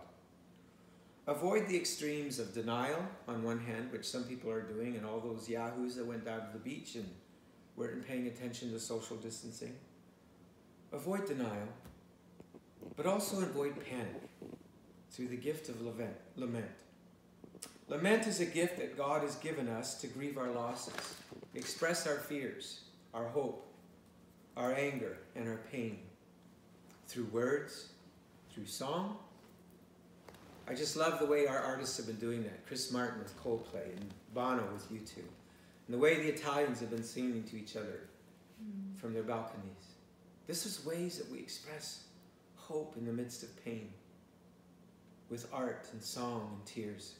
Avoid 1.28 1.68
the 1.68 1.76
extremes 1.76 2.38
of 2.38 2.52
denial 2.52 3.02
on 3.28 3.42
one 3.42 3.60
hand, 3.60 3.92
which 3.92 4.04
some 4.04 4.24
people 4.24 4.50
are 4.50 4.62
doing, 4.62 4.96
and 4.96 5.06
all 5.06 5.20
those 5.20 5.48
yahoos 5.48 5.94
that 5.94 6.06
went 6.06 6.24
down 6.24 6.40
to 6.40 6.52
the 6.52 6.58
beach 6.58 6.96
and 6.96 7.08
weren't 7.76 8.06
paying 8.06 8.26
attention 8.26 8.72
to 8.72 8.80
social 8.80 9.16
distancing. 9.16 9.74
Avoid 10.92 11.26
denial, 11.26 11.68
but 12.96 13.06
also 13.06 13.40
avoid 13.42 13.74
panic 13.88 14.22
through 15.10 15.28
the 15.28 15.36
gift 15.36 15.68
of 15.68 15.80
lament. 15.80 16.66
Lament 17.88 18.26
is 18.26 18.40
a 18.40 18.46
gift 18.46 18.78
that 18.78 18.96
God 18.96 19.22
has 19.22 19.36
given 19.36 19.68
us 19.68 20.00
to 20.00 20.06
grieve 20.06 20.36
our 20.36 20.50
losses, 20.50 21.14
express 21.54 22.06
our 22.06 22.16
fears, 22.16 22.80
our 23.14 23.28
hope, 23.28 23.66
our 24.56 24.74
anger, 24.74 25.18
and 25.34 25.48
our 25.48 25.60
pain 25.72 25.98
through 27.06 27.24
words, 27.24 27.88
through 28.52 28.66
song, 28.66 29.16
I 30.70 30.74
just 30.74 30.96
love 30.96 31.18
the 31.18 31.24
way 31.24 31.46
our 31.46 31.58
artists 31.58 31.96
have 31.96 32.06
been 32.06 32.16
doing 32.16 32.42
that. 32.42 32.66
Chris 32.66 32.92
Martin 32.92 33.20
with 33.20 33.42
Coldplay 33.42 33.96
and 33.96 34.12
Bono 34.34 34.68
with 34.70 34.92
U2. 34.92 35.16
And 35.16 35.94
the 35.94 35.98
way 35.98 36.16
the 36.16 36.28
Italians 36.28 36.80
have 36.80 36.90
been 36.90 37.02
singing 37.02 37.42
to 37.44 37.56
each 37.56 37.74
other 37.74 38.02
mm. 38.62 39.00
from 39.00 39.14
their 39.14 39.22
balconies. 39.22 39.94
This 40.46 40.66
is 40.66 40.84
ways 40.84 41.16
that 41.16 41.30
we 41.30 41.38
express 41.38 42.04
hope 42.68 42.96
in 42.98 43.06
the 43.06 43.12
midst 43.12 43.42
of 43.42 43.64
pain 43.64 43.88
with 45.30 45.48
art 45.52 45.88
and 45.92 46.02
song 46.02 46.50
and 46.54 46.66
tears. 46.66 47.14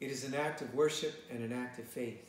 It 0.00 0.12
is 0.12 0.24
an 0.24 0.34
act 0.34 0.62
of 0.62 0.72
worship 0.74 1.24
and 1.28 1.42
an 1.42 1.52
act 1.52 1.80
of 1.80 1.86
faith. 1.86 2.24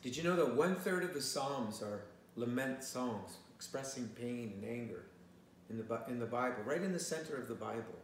Did 0.00 0.16
you 0.16 0.22
know 0.22 0.36
that 0.36 0.54
one 0.54 0.76
third 0.76 1.02
of 1.02 1.12
the 1.12 1.20
Psalms 1.20 1.82
are 1.82 2.04
lament 2.36 2.84
songs 2.84 3.36
expressing 3.56 4.08
pain 4.20 4.52
and 4.54 4.64
anger 4.64 5.04
in 5.68 5.78
the, 5.78 6.00
in 6.08 6.20
the 6.20 6.26
Bible, 6.26 6.62
right 6.64 6.82
in 6.82 6.92
the 6.92 7.00
center 7.00 7.36
of 7.36 7.48
the 7.48 7.54
Bible? 7.54 7.98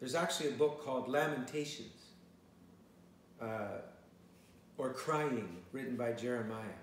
There's 0.00 0.14
actually 0.14 0.50
a 0.50 0.52
book 0.52 0.84
called 0.84 1.08
Lamentations 1.08 2.08
uh, 3.40 3.78
or 4.76 4.92
Crying, 4.92 5.56
written 5.72 5.96
by 5.96 6.12
Jeremiah. 6.12 6.80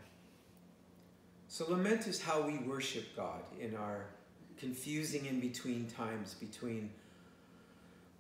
So, 1.48 1.66
lament 1.68 2.08
is 2.08 2.22
how 2.22 2.42
we 2.42 2.60
worship 2.60 3.16
God 3.16 3.42
in 3.60 3.76
our 3.76 4.06
confusing 4.60 5.26
in 5.26 5.40
between 5.40 5.88
times 5.88 6.36
between 6.36 6.90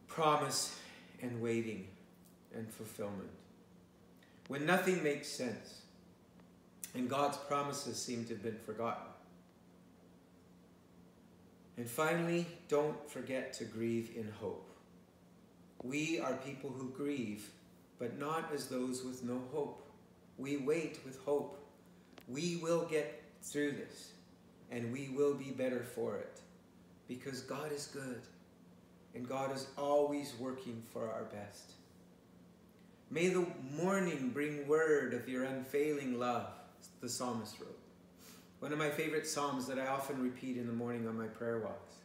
promise 0.07 0.79
and 1.21 1.41
waiting 1.41 1.85
and 2.55 2.71
fulfillment. 2.71 3.29
When 4.47 4.65
nothing 4.65 5.03
makes 5.03 5.27
sense 5.27 5.81
and 6.95 7.09
God's 7.09 7.37
promises 7.37 8.01
seem 8.01 8.23
to 8.25 8.33
have 8.33 8.43
been 8.43 8.57
forgotten. 8.65 9.05
And 11.77 11.87
finally, 11.89 12.45
don't 12.67 13.09
forget 13.09 13.53
to 13.53 13.63
grieve 13.63 14.11
in 14.15 14.29
hope. 14.39 14.69
We 15.83 16.19
are 16.19 16.33
people 16.33 16.71
who 16.71 16.89
grieve, 16.89 17.49
but 17.99 18.19
not 18.19 18.51
as 18.53 18.67
those 18.67 19.03
with 19.03 19.23
no 19.23 19.41
hope. 19.53 19.87
We 20.37 20.57
wait 20.57 20.99
with 21.05 21.19
hope. 21.23 21.57
We 22.27 22.57
will 22.57 22.85
get 22.85 23.23
through 23.41 23.73
this, 23.73 24.11
and 24.71 24.91
we 24.91 25.09
will 25.09 25.33
be 25.33 25.51
better 25.51 25.83
for 25.83 26.17
it, 26.17 26.39
because 27.07 27.41
God 27.41 27.71
is 27.71 27.87
good, 27.87 28.21
and 29.15 29.27
God 29.27 29.55
is 29.55 29.67
always 29.77 30.33
working 30.39 30.83
for 30.93 31.09
our 31.09 31.23
best. 31.25 31.71
May 33.11 33.29
the 33.29 33.47
morning 33.75 34.29
bring 34.29 34.67
word 34.67 35.13
of 35.13 35.27
your 35.27 35.43
unfailing 35.43 36.19
love, 36.19 36.47
the 37.01 37.09
psalmist 37.09 37.59
wrote. 37.59 37.79
One 38.59 38.71
of 38.71 38.77
my 38.77 38.89
favorite 38.89 39.25
psalms 39.25 39.65
that 39.67 39.79
I 39.79 39.87
often 39.87 40.21
repeat 40.21 40.57
in 40.57 40.67
the 40.67 40.73
morning 40.73 41.07
on 41.07 41.17
my 41.17 41.27
prayer 41.27 41.59
walks. 41.59 41.95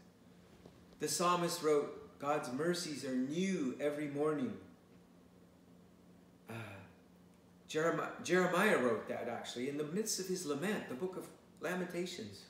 The 1.01 1.09
psalmist 1.09 1.63
wrote, 1.63 2.19
God's 2.21 2.51
mercies 2.53 3.05
are 3.05 3.15
new 3.15 3.77
every 3.81 4.07
morning. 4.09 4.55
Uh, 6.49 6.55
Jeremiah, 7.69 8.09
Jeremiah 8.23 8.79
wrote 8.79 9.09
that 9.09 9.29
actually 9.29 9.69
in 9.69 9.77
the 9.77 9.85
midst 9.85 10.21
of 10.21 10.29
his 10.29 10.47
lament, 10.47 10.89
the 10.89 10.95
book 10.95 11.17
of 11.17 11.27
Lamentations. 11.61 12.45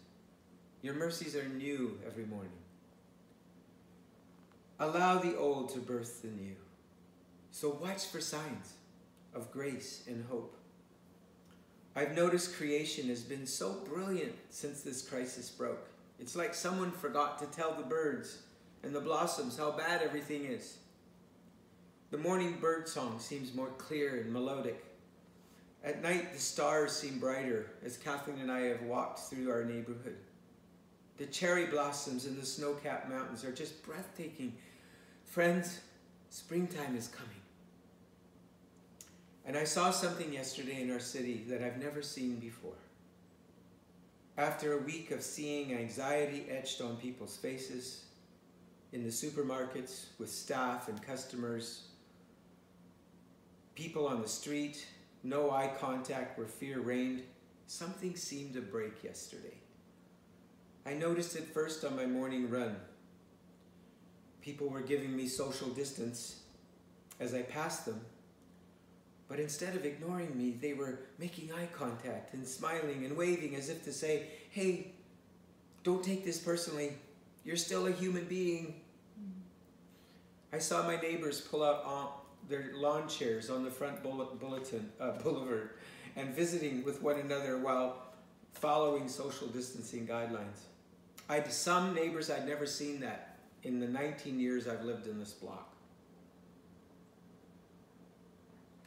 Your 0.84 0.92
mercies 0.92 1.34
are 1.34 1.48
new 1.48 1.98
every 2.06 2.26
morning. 2.26 2.52
Allow 4.78 5.16
the 5.16 5.34
old 5.34 5.72
to 5.72 5.78
birth 5.78 6.20
the 6.20 6.28
new. 6.28 6.56
So 7.52 7.78
watch 7.80 8.04
for 8.08 8.20
signs 8.20 8.74
of 9.34 9.50
grace 9.50 10.02
and 10.06 10.26
hope. 10.26 10.54
I've 11.96 12.14
noticed 12.14 12.56
creation 12.56 13.08
has 13.08 13.22
been 13.22 13.46
so 13.46 13.80
brilliant 13.88 14.34
since 14.50 14.82
this 14.82 15.00
crisis 15.00 15.48
broke. 15.48 15.88
It's 16.20 16.36
like 16.36 16.52
someone 16.52 16.90
forgot 16.90 17.38
to 17.38 17.46
tell 17.46 17.72
the 17.72 17.82
birds 17.82 18.42
and 18.82 18.94
the 18.94 19.00
blossoms 19.00 19.56
how 19.56 19.70
bad 19.70 20.02
everything 20.02 20.44
is. 20.44 20.76
The 22.10 22.18
morning 22.18 22.58
bird 22.60 22.90
song 22.90 23.20
seems 23.20 23.54
more 23.54 23.70
clear 23.78 24.20
and 24.20 24.30
melodic. 24.30 24.84
At 25.82 26.02
night, 26.02 26.34
the 26.34 26.38
stars 26.38 26.92
seem 26.92 27.18
brighter 27.18 27.70
as 27.82 27.96
Kathleen 27.96 28.40
and 28.40 28.52
I 28.52 28.64
have 28.64 28.82
walked 28.82 29.20
through 29.20 29.50
our 29.50 29.64
neighborhood. 29.64 30.18
The 31.16 31.26
cherry 31.26 31.66
blossoms 31.66 32.26
in 32.26 32.38
the 32.38 32.44
snow-capped 32.44 33.08
mountains 33.08 33.44
are 33.44 33.52
just 33.52 33.84
breathtaking. 33.84 34.54
Friends, 35.24 35.80
springtime 36.30 36.96
is 36.96 37.08
coming. 37.08 37.30
And 39.46 39.56
I 39.56 39.64
saw 39.64 39.90
something 39.90 40.32
yesterday 40.32 40.82
in 40.82 40.90
our 40.90 41.00
city 41.00 41.44
that 41.48 41.62
I've 41.62 41.78
never 41.78 42.02
seen 42.02 42.36
before. 42.36 42.78
After 44.36 44.72
a 44.72 44.82
week 44.82 45.12
of 45.12 45.22
seeing 45.22 45.74
anxiety 45.74 46.46
etched 46.50 46.80
on 46.80 46.96
people's 46.96 47.36
faces, 47.36 48.06
in 48.92 49.04
the 49.04 49.10
supermarkets, 49.10 50.06
with 50.18 50.30
staff 50.30 50.88
and 50.88 51.00
customers, 51.02 51.88
people 53.74 54.06
on 54.06 54.22
the 54.22 54.28
street, 54.28 54.86
no 55.22 55.50
eye 55.50 55.72
contact 55.78 56.38
where 56.38 56.46
fear 56.46 56.80
reigned, 56.80 57.22
something 57.66 58.16
seemed 58.16 58.54
to 58.54 58.60
break 58.60 59.04
yesterday. 59.04 59.54
I 60.86 60.92
noticed 60.92 61.36
it 61.36 61.44
first 61.44 61.84
on 61.84 61.96
my 61.96 62.06
morning 62.06 62.50
run. 62.50 62.76
People 64.42 64.68
were 64.68 64.82
giving 64.82 65.16
me 65.16 65.26
social 65.26 65.68
distance 65.68 66.40
as 67.18 67.34
I 67.34 67.42
passed 67.42 67.86
them, 67.86 68.00
but 69.28 69.40
instead 69.40 69.74
of 69.74 69.86
ignoring 69.86 70.36
me, 70.36 70.50
they 70.60 70.74
were 70.74 71.00
making 71.18 71.50
eye 71.52 71.68
contact 71.72 72.34
and 72.34 72.46
smiling 72.46 73.04
and 73.04 73.16
waving 73.16 73.56
as 73.56 73.70
if 73.70 73.82
to 73.84 73.92
say, 73.92 74.26
hey, 74.50 74.92
don't 75.82 76.04
take 76.04 76.24
this 76.24 76.38
personally. 76.38 76.92
You're 77.44 77.56
still 77.56 77.86
a 77.86 77.92
human 77.92 78.24
being. 78.24 78.80
I 80.52 80.58
saw 80.58 80.86
my 80.86 81.00
neighbors 81.00 81.40
pull 81.40 81.64
out 81.64 81.82
uh, 81.86 82.06
their 82.48 82.72
lawn 82.74 83.08
chairs 83.08 83.48
on 83.48 83.64
the 83.64 83.70
front 83.70 84.02
bulletin, 84.02 84.92
uh, 85.00 85.12
boulevard 85.12 85.70
and 86.16 86.34
visiting 86.34 86.84
with 86.84 87.02
one 87.02 87.18
another 87.18 87.58
while 87.58 87.96
following 88.52 89.08
social 89.08 89.48
distancing 89.48 90.06
guidelines. 90.06 90.60
I 91.28 91.36
had 91.36 91.52
some 91.52 91.94
neighbors 91.94 92.30
I'd 92.30 92.46
never 92.46 92.66
seen 92.66 93.00
that 93.00 93.36
in 93.62 93.80
the 93.80 93.88
19 93.88 94.38
years 94.38 94.68
I've 94.68 94.84
lived 94.84 95.06
in 95.06 95.18
this 95.18 95.32
block. 95.32 95.74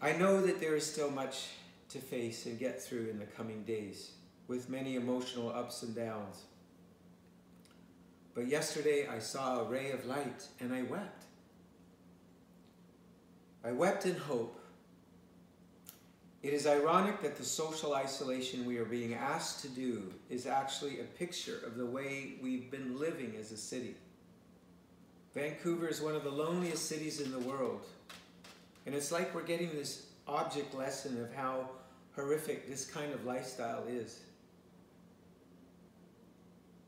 I 0.01 0.11
know 0.13 0.41
that 0.41 0.59
there 0.59 0.75
is 0.75 0.85
still 0.85 1.09
much 1.09 1.47
to 1.89 1.99
face 1.99 2.45
and 2.45 2.59
get 2.59 2.81
through 2.81 3.07
in 3.09 3.17
the 3.17 3.25
coming 3.25 3.63
days, 3.63 4.11
with 4.47 4.69
many 4.69 4.95
emotional 4.95 5.49
ups 5.49 5.81
and 5.81 5.95
downs. 5.95 6.43
But 8.35 8.47
yesterday 8.47 9.07
I 9.07 9.17
saw 9.17 9.61
a 9.61 9.63
ray 9.63 9.91
of 9.91 10.05
light 10.05 10.47
and 10.59 10.71
I 10.71 10.83
wept. 10.83 11.23
I 13.63 13.71
wept 13.71 14.05
in 14.05 14.15
hope. 14.15 14.59
It 16.43 16.53
is 16.53 16.67
ironic 16.67 17.21
that 17.21 17.35
the 17.35 17.43
social 17.43 17.95
isolation 17.95 18.65
we 18.65 18.77
are 18.77 18.85
being 18.85 19.15
asked 19.15 19.61
to 19.61 19.69
do 19.69 20.13
is 20.29 20.45
actually 20.45 20.99
a 20.99 21.03
picture 21.03 21.59
of 21.65 21.77
the 21.77 21.85
way 21.85 22.35
we've 22.41 22.69
been 22.69 22.99
living 22.99 23.35
as 23.39 23.51
a 23.51 23.57
city. 23.57 23.95
Vancouver 25.33 25.87
is 25.87 26.01
one 26.01 26.15
of 26.15 26.23
the 26.23 26.31
loneliest 26.31 26.85
cities 26.87 27.21
in 27.21 27.31
the 27.31 27.39
world, 27.39 27.85
and 28.85 28.93
it's 28.93 29.11
like 29.11 29.33
we're 29.33 29.43
getting 29.43 29.71
this 29.71 30.07
object 30.27 30.73
lesson 30.75 31.19
of 31.21 31.33
how 31.33 31.69
horrific 32.15 32.69
this 32.69 32.85
kind 32.85 33.13
of 33.13 33.25
lifestyle 33.25 33.83
is. 33.87 34.21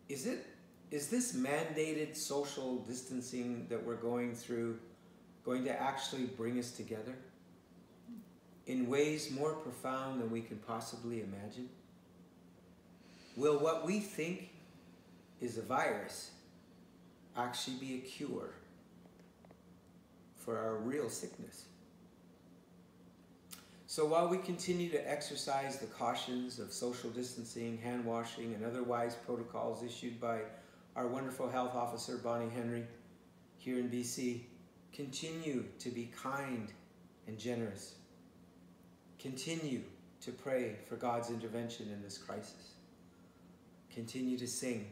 Is 0.10 0.26
it 0.26 0.46
is 0.90 1.08
this 1.10 1.34
mandated 1.34 2.16
social 2.16 2.78
distancing 2.78 3.68
that 3.70 3.84
we're 3.84 3.96
going 3.96 4.34
through 4.34 4.80
going 5.46 5.64
to 5.64 5.82
actually 5.82 6.26
bring 6.26 6.58
us 6.58 6.72
together 6.72 7.16
in 8.70 8.88
ways 8.88 9.32
more 9.32 9.54
profound 9.54 10.22
than 10.22 10.30
we 10.30 10.42
can 10.42 10.58
possibly 10.58 11.22
imagine? 11.22 11.68
Will 13.36 13.58
what 13.58 13.84
we 13.84 14.00
think 14.00 14.50
is 15.42 15.58
a 15.58 15.62
virus 15.64 16.30
actually 17.36 17.78
be 17.78 17.96
a 17.96 17.98
cure 17.98 18.52
for 20.38 20.56
our 20.56 20.76
real 20.76 21.10
sickness? 21.10 21.66
So 23.88 24.06
while 24.06 24.28
we 24.28 24.38
continue 24.38 24.92
to 24.92 25.12
exercise 25.12 25.80
the 25.80 25.88
cautions 25.88 26.60
of 26.60 26.72
social 26.72 27.10
distancing, 27.10 27.80
hand 27.80 28.06
washing, 28.06 28.54
and 28.54 28.64
otherwise 28.64 29.16
protocols 29.26 29.84
issued 29.84 30.22
by 30.22 30.42
our 30.96 31.08
wonderful 31.08 31.50
health 31.50 31.74
officer, 31.74 32.18
Bonnie 32.18 32.52
Henry, 32.54 32.86
here 33.58 33.80
in 33.80 33.90
BC, 33.90 34.42
continue 34.94 35.66
to 35.80 35.90
be 35.90 36.12
kind 36.16 36.72
and 37.26 37.40
generous. 37.40 37.96
Continue 39.20 39.82
to 40.22 40.32
pray 40.32 40.76
for 40.88 40.96
God's 40.96 41.30
intervention 41.30 41.90
in 41.92 42.02
this 42.02 42.18
crisis. 42.18 42.74
Continue 43.94 44.38
to 44.38 44.48
sing. 44.48 44.88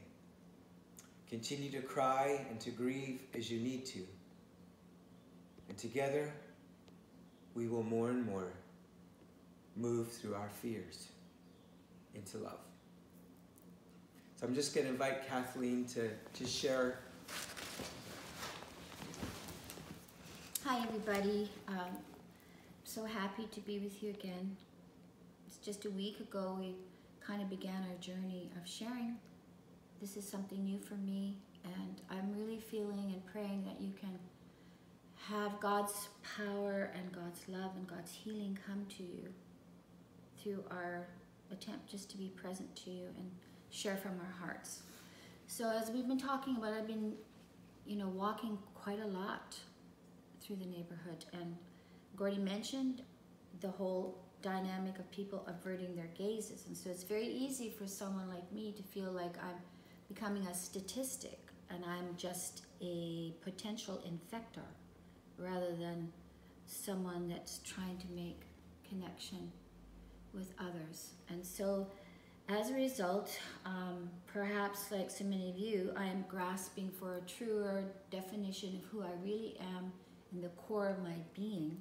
Continue 1.30 1.72
to 1.72 1.82
cry 1.82 2.46
and 2.50 2.60
to 2.60 2.72
grieve 2.72 3.22
as 3.36 3.50
you 3.50 3.60
need 3.60 3.86
to. 3.88 4.00
And 5.70 5.78
together, 5.78 6.34
we 7.56 7.68
will 7.68 7.84
more 7.84 8.10
and 8.10 8.26
more 8.26 8.52
move 9.76 10.12
through 10.12 10.36
our 10.36 10.50
fears 10.50 11.08
into 12.16 12.38
love. 12.38 12.60
So 14.36 14.46
I'm 14.46 14.56
just 14.56 14.76
going 14.76 14.88
to 14.88 14.94
invite 14.94 15.28
Kathleen 15.28 15.86
to, 15.86 16.10
to 16.34 16.46
share. 16.46 17.00
Hi, 20.64 20.84
everybody. 20.84 21.50
Um, 21.68 21.98
so 22.88 23.04
happy 23.04 23.46
to 23.52 23.60
be 23.60 23.80
with 23.80 24.02
you 24.02 24.12
again. 24.12 24.56
It's 25.46 25.58
just 25.58 25.84
a 25.84 25.90
week 25.90 26.22
ago 26.22 26.56
we 26.58 26.74
kind 27.20 27.42
of 27.42 27.50
began 27.50 27.86
our 27.90 27.98
journey 28.00 28.50
of 28.56 28.66
sharing. 28.66 29.18
This 30.00 30.16
is 30.16 30.26
something 30.26 30.64
new 30.64 30.80
for 30.80 30.94
me, 30.94 31.36
and 31.66 32.02
I'm 32.10 32.34
really 32.34 32.62
feeling 32.62 33.12
and 33.12 33.26
praying 33.26 33.66
that 33.66 33.82
you 33.82 33.92
can 34.00 34.18
have 35.18 35.60
God's 35.60 36.08
power 36.38 36.90
and 36.96 37.12
God's 37.12 37.42
love 37.50 37.72
and 37.76 37.86
God's 37.88 38.14
healing 38.14 38.58
come 38.66 38.86
to 38.98 39.04
you 39.04 39.34
through 40.42 40.64
our 40.72 41.08
attempt 41.52 41.92
just 41.92 42.10
to 42.12 42.18
be 42.18 42.30
present 42.38 42.74
to 42.78 42.90
you 42.90 43.08
and 43.18 43.30
share 43.70 43.98
from 43.98 44.14
our 44.14 44.48
hearts. 44.48 44.84
So 45.48 45.70
as 45.70 45.90
we've 45.90 46.08
been 46.08 46.20
talking 46.20 46.56
about, 46.56 46.72
I've 46.72 46.88
been, 46.88 47.16
you 47.86 47.98
know, 47.98 48.08
walking 48.08 48.58
quite 48.76 49.02
a 49.02 49.08
lot 49.08 49.58
through 50.42 50.56
the 50.56 50.66
neighborhood 50.66 51.26
and 51.34 51.58
Gordie 52.18 52.40
mentioned 52.40 53.04
the 53.62 53.70
whole 53.70 54.18
dynamic 54.42 55.00
of 55.00 55.10
people 55.12 55.48
averting 55.48 55.96
their 55.96 56.10
gazes. 56.18 56.66
And 56.68 56.76
so 56.76 56.90
it's 56.90 57.04
very 57.04 57.28
easy 57.28 57.70
for 57.70 57.88
someone 57.88 58.28
like 58.28 58.52
me 58.52 58.74
to 58.74 58.84
feel 58.84 59.12
like 59.12 59.38
I'm 59.44 59.62
becoming 60.08 60.46
a 60.48 60.54
statistic 60.54 61.40
and 61.70 61.84
I'm 61.86 62.16
just 62.18 62.64
a 62.82 63.34
potential 63.44 64.02
infector 64.08 64.68
rather 65.38 65.76
than 65.80 66.12
someone 66.66 67.28
that's 67.30 67.60
trying 67.60 67.98
to 67.98 68.08
make 68.16 68.42
connection 68.88 69.52
with 70.34 70.54
others. 70.60 71.12
And 71.30 71.46
so 71.46 71.88
as 72.50 72.70
a 72.70 72.74
result, 72.74 73.38
um, 73.66 74.10
perhaps 74.26 74.92
like 74.92 75.12
so 75.12 75.26
many 75.26 75.50
of 75.50 75.58
you, 75.58 75.92
I 75.98 76.06
am 76.06 76.24
grasping 76.30 76.90
for 76.90 77.18
a 77.18 77.22
truer 77.22 77.84
definition 78.10 78.76
of 78.76 78.90
who 78.90 79.04
I 79.04 79.12
really 79.24 79.58
am 79.60 79.92
in 80.34 80.42
the 80.42 80.50
core 80.50 80.88
of 80.88 81.04
my 81.04 81.16
being. 81.34 81.78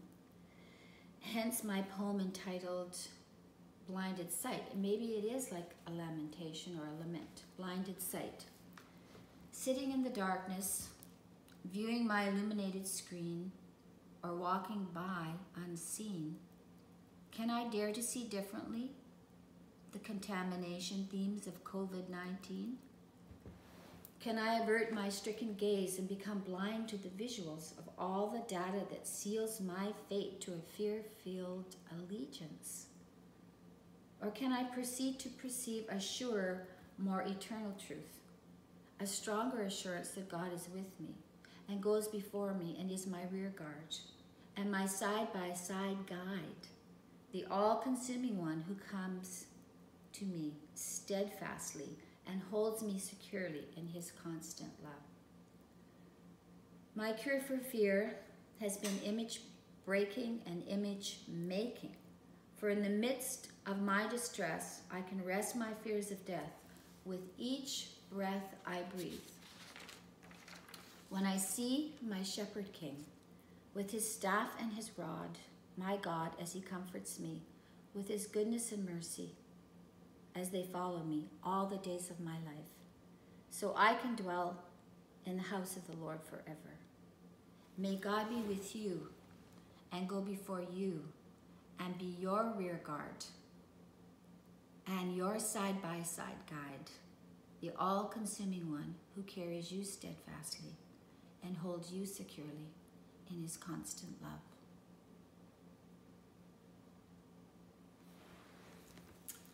Hence 1.32 1.64
my 1.64 1.82
poem 1.82 2.20
entitled 2.20 2.96
Blinded 3.88 4.32
Sight. 4.32 4.76
Maybe 4.76 5.16
it 5.16 5.24
is 5.24 5.50
like 5.50 5.74
a 5.86 5.90
lamentation 5.90 6.78
or 6.78 6.86
a 6.86 7.00
lament, 7.00 7.42
blinded 7.56 8.00
sight. 8.00 8.44
Sitting 9.50 9.90
in 9.92 10.04
the 10.04 10.10
darkness, 10.10 10.88
viewing 11.64 12.06
my 12.06 12.28
illuminated 12.28 12.86
screen, 12.86 13.50
or 14.22 14.34
walking 14.34 14.86
by 14.94 15.26
unseen, 15.64 16.36
can 17.32 17.50
I 17.50 17.68
dare 17.68 17.92
to 17.92 18.02
see 18.02 18.24
differently 18.24 18.92
the 19.92 19.98
contamination 19.98 21.08
themes 21.10 21.46
of 21.46 21.64
COVID-19? 21.64 22.74
Can 24.26 24.38
I 24.40 24.58
avert 24.58 24.92
my 24.92 25.08
stricken 25.08 25.54
gaze 25.54 26.00
and 26.00 26.08
become 26.08 26.40
blind 26.40 26.88
to 26.88 26.96
the 26.96 27.10
visuals 27.10 27.78
of 27.78 27.88
all 27.96 28.26
the 28.26 28.52
data 28.52 28.80
that 28.90 29.06
seals 29.06 29.60
my 29.60 29.92
fate 30.08 30.40
to 30.40 30.54
a 30.54 30.76
fear-filled 30.76 31.76
allegiance? 31.92 32.86
Or 34.20 34.32
can 34.32 34.52
I 34.52 34.64
proceed 34.64 35.20
to 35.20 35.28
perceive 35.28 35.84
a 35.88 36.00
surer, 36.00 36.66
more 36.98 37.22
eternal 37.22 37.72
truth, 37.86 38.18
a 38.98 39.06
stronger 39.06 39.62
assurance 39.62 40.08
that 40.08 40.28
God 40.28 40.52
is 40.52 40.66
with 40.74 40.90
me 40.98 41.14
and 41.68 41.80
goes 41.80 42.08
before 42.08 42.52
me 42.52 42.76
and 42.80 42.90
is 42.90 43.06
my 43.06 43.22
rear 43.30 43.54
guard 43.56 43.94
and 44.56 44.72
my 44.72 44.86
side-by-side 44.86 45.98
-side 45.98 46.06
guide? 46.08 46.62
the 47.30 47.44
all 47.48 47.76
consuming 47.76 48.36
one 48.40 48.64
who 48.66 48.74
comes 48.74 49.46
to 50.12 50.24
me 50.24 50.52
steadfastly 50.74 51.90
and 52.26 52.40
holds 52.50 52.82
me 52.82 52.98
securely 52.98 53.66
in 53.76 53.86
his 53.86 54.12
constant 54.22 54.72
love. 54.82 54.92
My 56.94 57.12
cure 57.12 57.40
for 57.40 57.58
fear 57.58 58.16
has 58.60 58.76
been 58.78 58.98
image 59.04 59.40
breaking 59.84 60.40
and 60.46 60.62
image 60.68 61.18
making. 61.28 61.94
For 62.56 62.70
in 62.70 62.82
the 62.82 62.88
midst 62.88 63.48
of 63.66 63.80
my 63.80 64.08
distress, 64.08 64.80
I 64.90 65.02
can 65.02 65.22
rest 65.24 65.56
my 65.56 65.72
fears 65.84 66.10
of 66.10 66.24
death 66.26 66.52
with 67.04 67.20
each 67.38 67.90
breath 68.10 68.56
I 68.66 68.82
breathe. 68.96 69.20
When 71.08 71.24
I 71.24 71.36
see 71.36 71.94
my 72.06 72.22
shepherd 72.22 72.72
king 72.72 73.04
with 73.74 73.90
his 73.90 74.10
staff 74.10 74.50
and 74.60 74.72
his 74.72 74.90
rod, 74.96 75.38
my 75.76 75.98
God, 75.98 76.30
as 76.40 76.52
he 76.52 76.60
comforts 76.60 77.20
me 77.20 77.42
with 77.94 78.08
his 78.08 78.26
goodness 78.26 78.72
and 78.72 78.88
mercy, 78.88 79.30
as 80.38 80.50
they 80.50 80.62
follow 80.62 81.02
me 81.02 81.24
all 81.42 81.66
the 81.66 81.78
days 81.78 82.10
of 82.10 82.20
my 82.20 82.32
life, 82.44 82.70
so 83.50 83.72
I 83.76 83.94
can 83.94 84.14
dwell 84.14 84.62
in 85.24 85.36
the 85.36 85.42
house 85.42 85.76
of 85.76 85.86
the 85.86 85.96
Lord 85.96 86.20
forever. 86.22 86.76
May 87.78 87.96
God 87.96 88.28
be 88.28 88.40
with 88.42 88.76
you 88.76 89.08
and 89.92 90.08
go 90.08 90.20
before 90.20 90.64
you 90.74 91.02
and 91.80 91.98
be 91.98 92.16
your 92.20 92.52
rear 92.56 92.80
guard 92.84 93.24
and 94.86 95.16
your 95.16 95.38
side 95.38 95.82
by 95.82 96.02
side 96.02 96.42
guide, 96.48 96.90
the 97.60 97.70
all 97.78 98.04
consuming 98.04 98.70
one 98.70 98.94
who 99.14 99.22
carries 99.22 99.72
you 99.72 99.84
steadfastly 99.84 100.72
and 101.44 101.56
holds 101.56 101.92
you 101.92 102.06
securely 102.06 102.70
in 103.30 103.42
his 103.42 103.56
constant 103.56 104.22
love. 104.22 104.55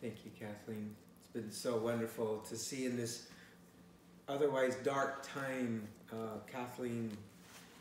Thank 0.02 0.24
you, 0.24 0.32
Kathleen. 0.36 0.96
It's 1.20 1.28
been 1.28 1.52
so 1.52 1.76
wonderful 1.76 2.38
to 2.48 2.56
see 2.56 2.86
in 2.86 2.96
this 2.96 3.28
otherwise 4.28 4.74
dark 4.82 5.24
time 5.24 5.86
uh, 6.12 6.40
Kathleen 6.50 7.16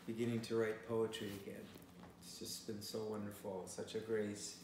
beginning 0.06 0.38
to 0.42 0.54
write 0.54 0.88
poetry 0.88 1.32
again. 1.42 1.60
It's 2.22 2.38
just 2.38 2.68
been 2.68 2.80
so 2.80 3.00
wonderful, 3.10 3.64
such 3.66 3.96
a 3.96 3.98
grace. 3.98 4.58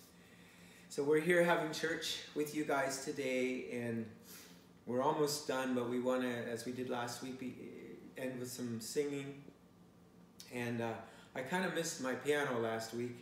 So 0.88 1.02
we're 1.02 1.18
here 1.18 1.42
having 1.42 1.72
church 1.72 2.18
with 2.36 2.54
you 2.54 2.62
guys 2.62 3.04
today, 3.04 3.64
and 3.72 4.06
we're 4.86 5.02
almost 5.02 5.48
done, 5.48 5.74
but 5.74 5.90
we 5.90 5.98
want 5.98 6.22
to, 6.22 6.48
as 6.48 6.64
we 6.64 6.70
did 6.70 6.88
last 6.88 7.24
week, 7.24 7.40
be, 7.40 7.56
end 8.16 8.38
with 8.38 8.52
some 8.52 8.80
singing. 8.80 9.34
And 10.54 10.80
uh, 10.80 10.92
I 11.34 11.40
kind 11.40 11.64
of 11.64 11.74
missed 11.74 12.04
my 12.04 12.14
piano 12.14 12.60
last 12.60 12.94
week. 12.94 13.16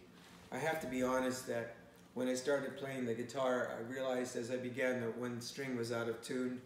I 0.52 0.58
have 0.58 0.78
to 0.82 0.86
be 0.86 1.02
honest 1.02 1.46
that 1.46 1.74
when 2.16 2.28
I 2.28 2.34
started 2.34 2.78
playing 2.78 3.04
the 3.04 3.12
guitar, 3.12 3.76
I 3.78 3.92
realized 3.92 4.36
as 4.36 4.50
I 4.50 4.56
began 4.56 5.02
that 5.02 5.18
one 5.18 5.38
string 5.38 5.76
was 5.76 5.92
out 5.92 6.08
of 6.08 6.22
tune. 6.22 6.62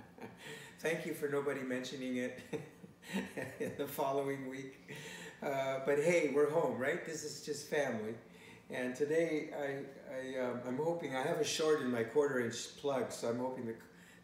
Thank 0.80 1.06
you 1.06 1.14
for 1.14 1.30
nobody 1.30 1.62
mentioning 1.62 2.18
it 2.18 2.38
in 3.58 3.72
the 3.78 3.86
following 3.86 4.50
week. 4.50 4.94
Uh, 5.42 5.78
but 5.86 5.98
hey, 5.98 6.30
we're 6.34 6.50
home, 6.50 6.76
right? 6.78 7.06
This 7.06 7.24
is 7.24 7.42
just 7.42 7.68
family. 7.68 8.12
And 8.68 8.94
today, 8.94 9.48
I, 9.58 10.38
I, 10.38 10.44
um, 10.44 10.60
I'm 10.68 10.76
hoping, 10.76 11.16
I 11.16 11.22
have 11.22 11.38
a 11.38 11.44
short 11.44 11.80
in 11.80 11.90
my 11.90 12.02
quarter 12.02 12.40
inch 12.40 12.76
plug, 12.76 13.12
so 13.12 13.30
I'm 13.30 13.38
hoping 13.38 13.64
the, 13.64 13.74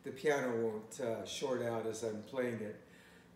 the 0.04 0.10
piano 0.10 0.54
won't 0.54 1.00
uh, 1.00 1.24
short 1.24 1.62
out 1.62 1.86
as 1.86 2.02
I'm 2.02 2.22
playing 2.24 2.60
it. 2.60 2.78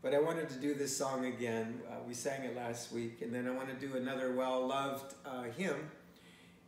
But 0.03 0.15
I 0.15 0.21
wanted 0.21 0.51
to 0.51 0.57
do 0.57 0.75
this 0.75 0.95
song 0.95 1.25
again. 1.25 1.81
Uh, 1.91 1.95
we 2.07 2.13
sang 2.13 2.45
it 2.45 2.55
last 2.55 2.93
week, 2.93 3.23
and 3.23 3.35
then 3.35 3.49
I 3.49 3.53
want 3.53 3.71
to 3.71 3.87
do 3.87 3.97
another 3.97 4.35
well-loved 4.35 5.15
uh, 5.25 5.45
hymn. 5.45 5.91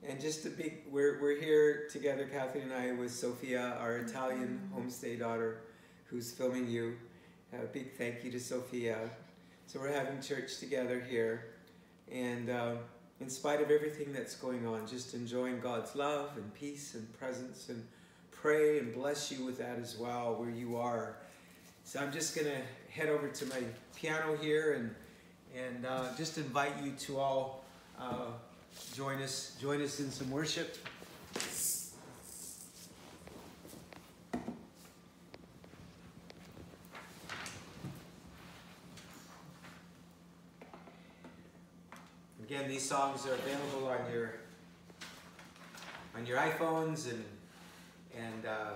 And 0.06 0.20
just 0.20 0.44
a 0.44 0.50
big, 0.50 0.82
we're, 0.90 1.18
we're 1.18 1.40
here 1.40 1.88
together, 1.90 2.26
Kathleen 2.26 2.64
and 2.64 2.74
I, 2.74 2.92
with 2.92 3.10
Sophia, 3.10 3.74
our 3.80 3.96
Italian 3.96 4.60
homestay 4.76 5.18
daughter, 5.18 5.62
who's 6.04 6.30
filming 6.30 6.68
you. 6.68 6.96
A 7.54 7.64
big 7.64 7.96
thank 7.96 8.22
you 8.22 8.30
to 8.32 8.38
Sophia. 8.38 8.98
So 9.66 9.80
we're 9.80 9.92
having 9.92 10.20
church 10.20 10.58
together 10.58 11.02
here. 11.08 11.54
And 12.12 12.50
uh, 12.50 12.74
in 13.20 13.30
spite 13.30 13.62
of 13.62 13.70
everything 13.70 14.12
that's 14.12 14.36
going 14.36 14.66
on, 14.66 14.86
just 14.86 15.14
enjoying 15.14 15.58
God's 15.60 15.96
love 15.96 16.32
and 16.36 16.52
peace 16.52 16.94
and 16.94 17.10
presence 17.18 17.70
and 17.70 17.82
pray 18.30 18.80
and 18.80 18.92
bless 18.92 19.32
you 19.32 19.42
with 19.42 19.56
that 19.56 19.78
as 19.78 19.96
well 19.96 20.34
where 20.34 20.50
you 20.50 20.76
are. 20.76 21.16
So 21.84 21.98
I'm 21.98 22.12
just 22.12 22.36
going 22.36 22.48
to 22.48 22.60
head 22.92 23.08
over 23.08 23.28
to 23.28 23.46
my 23.46 23.62
piano 23.96 24.36
here 24.36 24.74
and, 24.74 24.94
and 25.56 25.86
uh, 25.86 26.14
just 26.18 26.36
invite 26.36 26.74
you 26.82 26.92
to 26.92 27.18
all 27.18 27.64
uh, 27.98 28.32
join 28.94 29.20
us, 29.22 29.56
join 29.60 29.82
us 29.82 30.00
in 30.00 30.10
some 30.10 30.30
worship. 30.30 30.76
Again, 42.42 42.68
these 42.68 42.88
songs 42.88 43.26
are 43.26 43.34
available 43.34 43.88
on 43.88 44.12
your 44.12 44.34
on 46.14 46.26
your 46.26 46.38
iPhones 46.38 47.10
and 47.10 47.24
and 48.16 48.46
uh, 48.46 48.74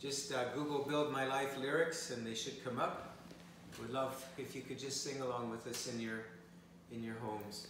just 0.00 0.32
uh, 0.32 0.46
Google 0.54 0.80
"Build 0.80 1.12
My 1.12 1.26
Life" 1.26 1.56
lyrics, 1.58 2.10
and 2.10 2.26
they 2.26 2.34
should 2.34 2.64
come 2.64 2.78
up. 2.78 3.16
We'd 3.80 3.90
love 3.90 4.24
if 4.36 4.56
you 4.56 4.62
could 4.62 4.78
just 4.78 5.04
sing 5.04 5.20
along 5.20 5.50
with 5.50 5.66
us 5.66 5.86
in 5.92 6.00
your 6.00 6.24
in 6.90 7.04
your 7.04 7.16
homes. 7.16 7.68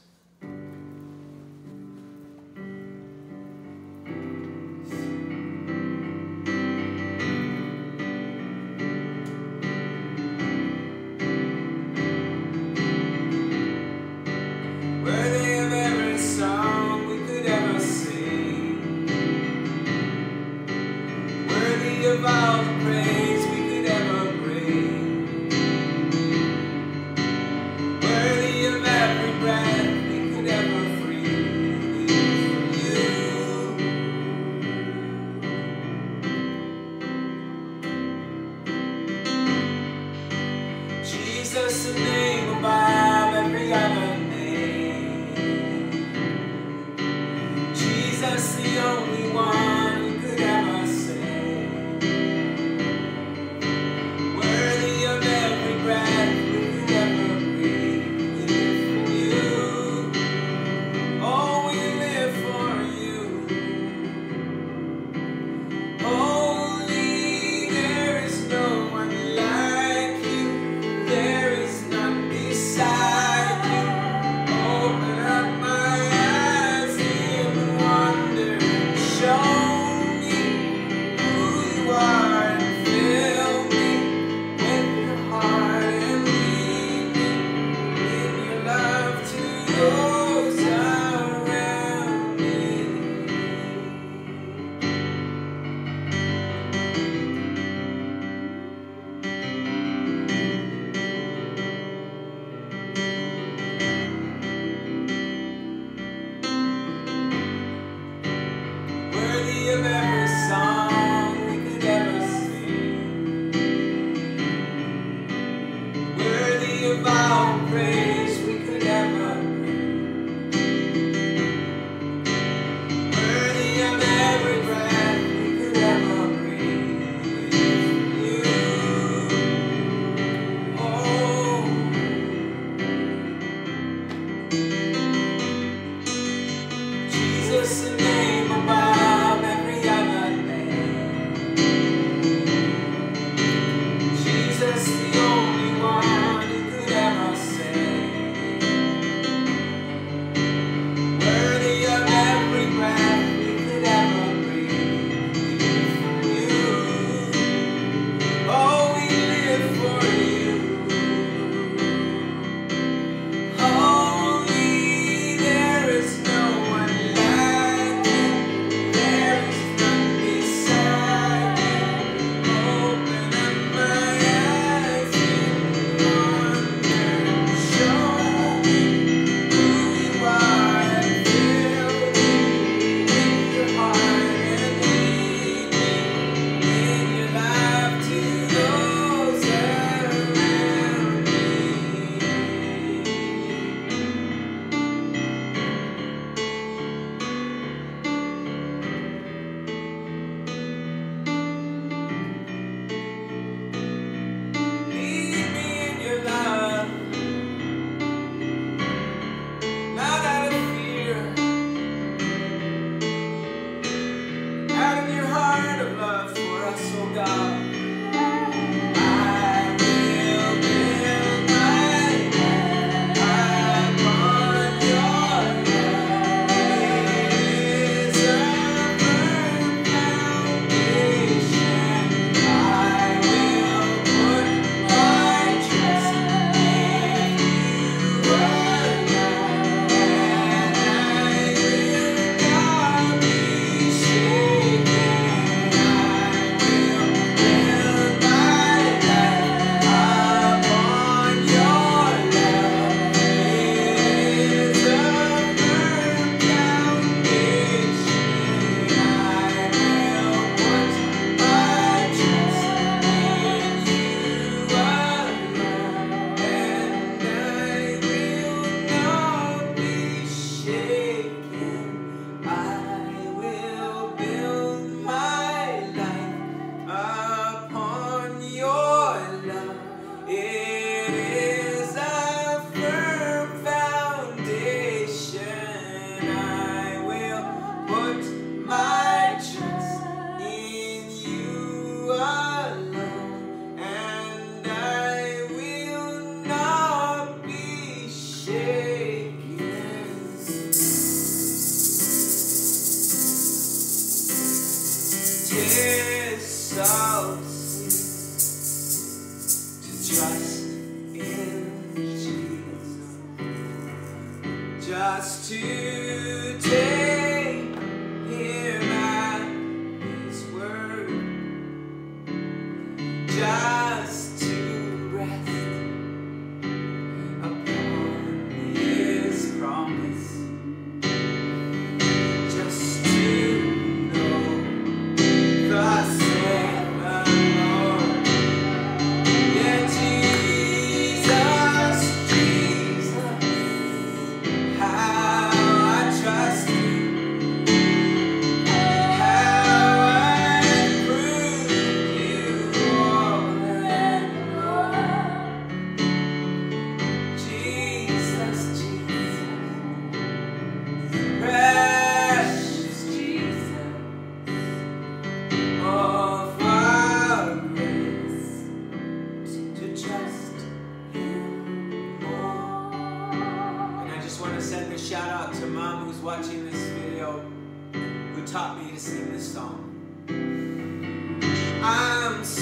Just 314.99 315.49
to 315.49 316.08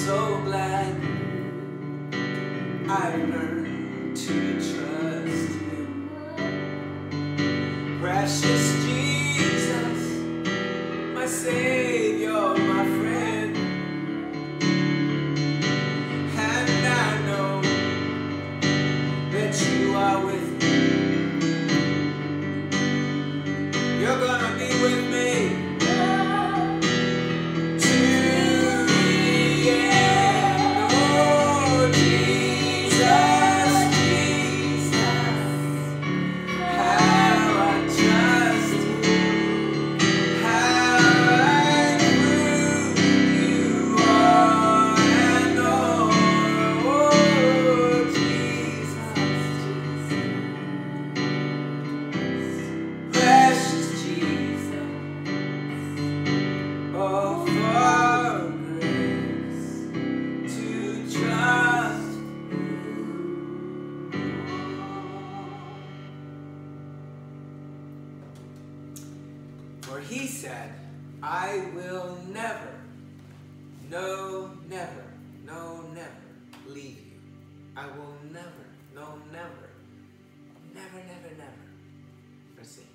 so 0.07 0.41
glad 0.45 0.95
I 2.89 3.17
learned 3.17 4.17
to 4.17 4.53
trust 4.55 5.51
Him. 5.67 6.09
Precious 8.01 8.66
he 70.09 70.27
said, 70.27 70.73
I 71.23 71.67
will 71.75 72.19
never, 72.33 72.75
no, 73.91 74.51
never, 74.69 75.05
no, 75.45 75.83
never 75.95 76.11
leave 76.69 76.99
you. 76.99 77.21
I 77.77 77.87
will 77.87 78.15
never, 78.33 78.67
no, 78.95 79.19
never, 79.33 79.71
never, 80.75 80.97
never, 80.97 81.35
never 81.37 81.67
forsake 82.57 82.87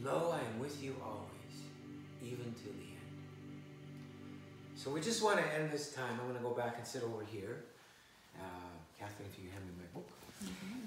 you. 0.00 0.04
Lo, 0.04 0.34
I 0.34 0.40
am 0.52 0.58
with 0.60 0.82
you 0.82 0.96
always, 1.02 1.56
even 2.22 2.52
to 2.52 2.64
the 2.64 2.70
end. 2.70 3.12
So 4.74 4.90
we 4.90 5.00
just 5.00 5.22
want 5.22 5.38
to 5.38 5.54
end 5.54 5.70
this 5.70 5.92
time. 5.92 6.18
I'm 6.20 6.26
going 6.26 6.36
to 6.36 6.42
go 6.42 6.54
back 6.54 6.74
and 6.78 6.86
sit 6.86 7.02
over 7.02 7.24
here. 7.30 7.64
Uh, 8.36 8.42
Catherine, 8.98 9.28
if 9.32 9.38
you 9.42 9.50
hand 9.50 9.64
me 9.64 9.72
my 9.78 9.86
book. 9.94 10.08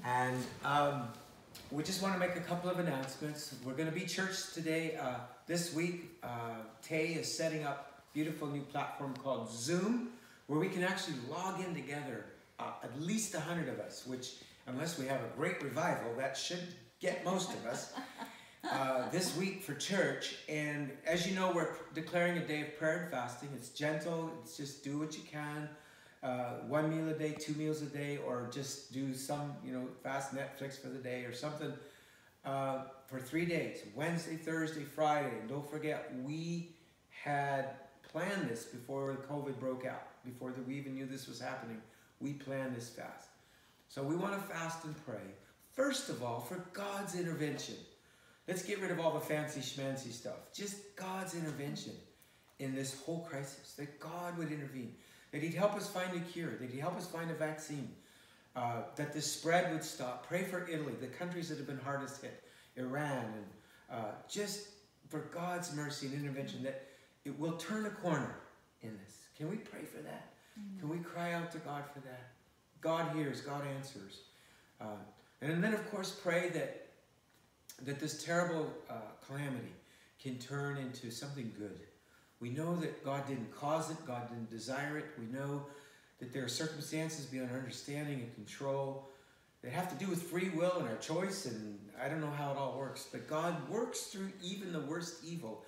And 0.04 0.44
um, 0.64 1.08
we 1.72 1.84
just 1.84 2.02
want 2.02 2.14
to 2.14 2.20
make 2.20 2.36
a 2.36 2.42
couple 2.42 2.70
of 2.70 2.80
announcements. 2.80 3.56
We're 3.64 3.74
going 3.74 3.90
to 3.90 3.96
be 3.96 4.06
church 4.06 4.54
today. 4.54 4.98
Uh, 5.02 5.16
this 5.48 5.74
week, 5.74 6.12
uh, 6.24 6.28
Tay 6.82 7.14
is 7.14 7.36
setting 7.36 7.64
up 7.64 8.00
a 8.00 8.14
beautiful 8.14 8.48
new 8.48 8.62
platform 8.62 9.14
called 9.24 9.52
Zoom, 9.52 10.10
where 10.48 10.60
we 10.60 10.70
can 10.70 10.84
actually 10.84 11.18
log 11.30 11.60
in 11.60 11.74
together, 11.74 12.26
uh, 12.60 12.72
at 12.84 13.02
least 13.02 13.34
100 13.34 13.70
of 13.70 13.80
us, 13.80 14.06
which, 14.06 14.36
unless 14.68 15.00
we 15.00 15.06
have 15.08 15.22
a 15.22 15.38
great 15.38 15.62
revival, 15.64 16.14
that 16.18 16.38
should 16.38 16.68
get 17.00 17.24
most 17.26 17.52
of 17.52 17.66
us. 17.66 17.94
Uh, 18.72 19.08
this 19.12 19.38
week 19.38 19.62
for 19.62 19.76
church, 19.76 20.38
and 20.50 20.92
as 21.06 21.28
you 21.28 21.36
know, 21.36 21.52
we're 21.54 21.76
declaring 21.94 22.36
a 22.40 22.48
day 22.48 22.62
of 22.62 22.80
prayer 22.80 23.04
and 23.04 23.12
fasting. 23.12 23.48
It's 23.56 23.70
gentle, 23.70 24.32
it's 24.42 24.58
just 24.58 24.84
do 24.84 24.98
what 24.98 25.16
you 25.16 25.22
can 25.32 25.70
uh, 26.26 26.62
one 26.68 26.90
meal 26.90 27.08
a 27.14 27.18
day, 27.18 27.36
two 27.40 27.54
meals 27.54 27.84
a 27.84 27.86
day, 27.86 28.18
or 28.26 28.50
just 28.52 28.92
do 28.92 29.14
some, 29.14 29.54
you 29.64 29.72
know, 29.72 29.88
fast 30.02 30.34
Netflix 30.34 30.82
for 30.82 30.88
the 30.88 30.98
day 30.98 31.24
or 31.24 31.34
something 31.34 31.72
uh, 32.44 32.80
for 33.06 33.20
three 33.20 33.46
days 33.46 33.82
Wednesday, 33.94 34.36
Thursday, 34.36 34.84
Friday. 34.84 35.38
And 35.40 35.48
don't 35.48 35.70
forget, 35.70 36.12
we 36.24 36.72
had 37.10 37.76
planned 38.12 38.50
this 38.50 38.64
before 38.64 39.16
COVID 39.30 39.60
broke 39.60 39.86
out, 39.86 40.08
before 40.26 40.52
that 40.52 40.68
we 40.68 40.76
even 40.76 40.96
knew 40.96 41.06
this 41.06 41.28
was 41.28 41.40
happening. 41.40 41.80
We 42.20 42.34
planned 42.34 42.76
this 42.76 42.90
fast. 42.90 43.28
So 43.88 44.02
we 44.02 44.16
want 44.16 44.34
to 44.34 44.54
fast 44.54 44.84
and 44.84 44.96
pray. 45.06 45.28
First 45.74 46.10
of 46.10 46.24
all, 46.24 46.40
for 46.40 46.66
God's 46.74 47.14
intervention. 47.14 47.76
Let's 48.48 48.64
get 48.64 48.80
rid 48.80 48.92
of 48.92 49.00
all 49.00 49.12
the 49.12 49.20
fancy 49.20 49.60
schmancy 49.60 50.12
stuff. 50.12 50.54
Just 50.54 50.96
God's 50.96 51.36
intervention 51.36 51.94
in 52.60 52.74
this 52.74 53.00
whole 53.02 53.28
crisis. 53.30 53.74
That 53.78 54.00
God 54.00 54.38
would 54.38 54.52
intervene 54.52 54.96
that 55.36 55.44
He'd 55.44 55.54
help 55.54 55.76
us 55.76 55.90
find 55.90 56.16
a 56.16 56.22
cure, 56.22 56.52
that 56.62 56.70
He'd 56.70 56.80
help 56.80 56.96
us 56.96 57.08
find 57.08 57.30
a 57.30 57.34
vaccine, 57.34 57.90
uh, 58.56 58.84
that 58.96 59.12
this 59.12 59.30
spread 59.30 59.70
would 59.74 59.84
stop. 59.84 60.26
Pray 60.26 60.46
for 60.46 60.66
Italy, 60.66 60.94
the 61.02 61.08
countries 61.08 61.50
that 61.50 61.58
have 61.58 61.68
been 61.68 61.78
hardest 61.78 62.22
hit, 62.22 62.42
Iran, 62.78 63.26
and 63.26 64.00
uh, 64.00 64.12
just 64.30 64.70
for 65.10 65.20
God's 65.34 65.76
mercy 65.76 66.06
and 66.06 66.16
intervention, 66.16 66.64
that 66.64 66.88
it 67.26 67.38
will 67.38 67.58
turn 67.58 67.86
a 67.86 67.90
corner 67.90 68.38
in 68.82 68.98
this. 69.04 69.26
Can 69.38 69.50
we 69.50 69.58
pray 69.58 69.82
for 69.84 70.02
that? 70.04 70.30
Can 70.80 70.88
we 70.88 71.00
cry 71.00 71.34
out 71.34 71.52
to 71.52 71.58
God 71.58 71.84
for 71.94 72.00
that? 72.00 72.30
God 72.80 73.14
hears, 73.14 73.42
God 73.42 73.64
answers. 73.76 74.22
Uh, 74.80 74.86
and 75.42 75.62
then, 75.62 75.74
of 75.74 75.92
course, 75.92 76.12
pray 76.12 76.48
that 76.54 76.88
that 77.84 78.00
this 78.00 78.24
terrible 78.24 78.72
uh, 78.90 78.94
calamity 79.28 79.74
can 80.18 80.38
turn 80.38 80.78
into 80.78 81.12
something 81.12 81.52
good. 81.60 81.82
We 82.40 82.50
know 82.50 82.76
that 82.78 83.04
God 83.04 83.28
didn't 83.28 83.56
cause 83.56 83.90
it, 83.90 83.98
God 84.06 84.30
didn't 84.30 84.50
desire 84.50 84.98
it. 84.98 85.06
We 85.20 85.26
know 85.26 85.66
that 86.20 86.34
there 86.34 86.44
are 86.44 86.50
circumstances 86.50 87.26
beyond 87.26 87.52
our 87.52 87.58
understanding 87.58 88.22
and 88.22 88.36
control 88.36 89.10
that 89.62 89.72
have 89.72 89.90
to 89.98 90.04
do 90.04 90.10
with 90.10 90.24
free 90.24 90.50
will 90.50 90.78
and 90.80 90.88
our 90.88 90.98
choice, 90.98 91.46
and 91.46 91.80
I 92.02 92.08
don't 92.08 92.22
know 92.22 92.32
how 92.32 92.52
it 92.52 92.58
all 92.58 92.78
works, 92.78 93.08
but 93.12 93.28
God 93.28 93.68
works 93.70 94.02
through 94.04 94.32
even 94.44 94.72
the 94.72 94.82
worst 94.82 95.24
evil 95.26 95.64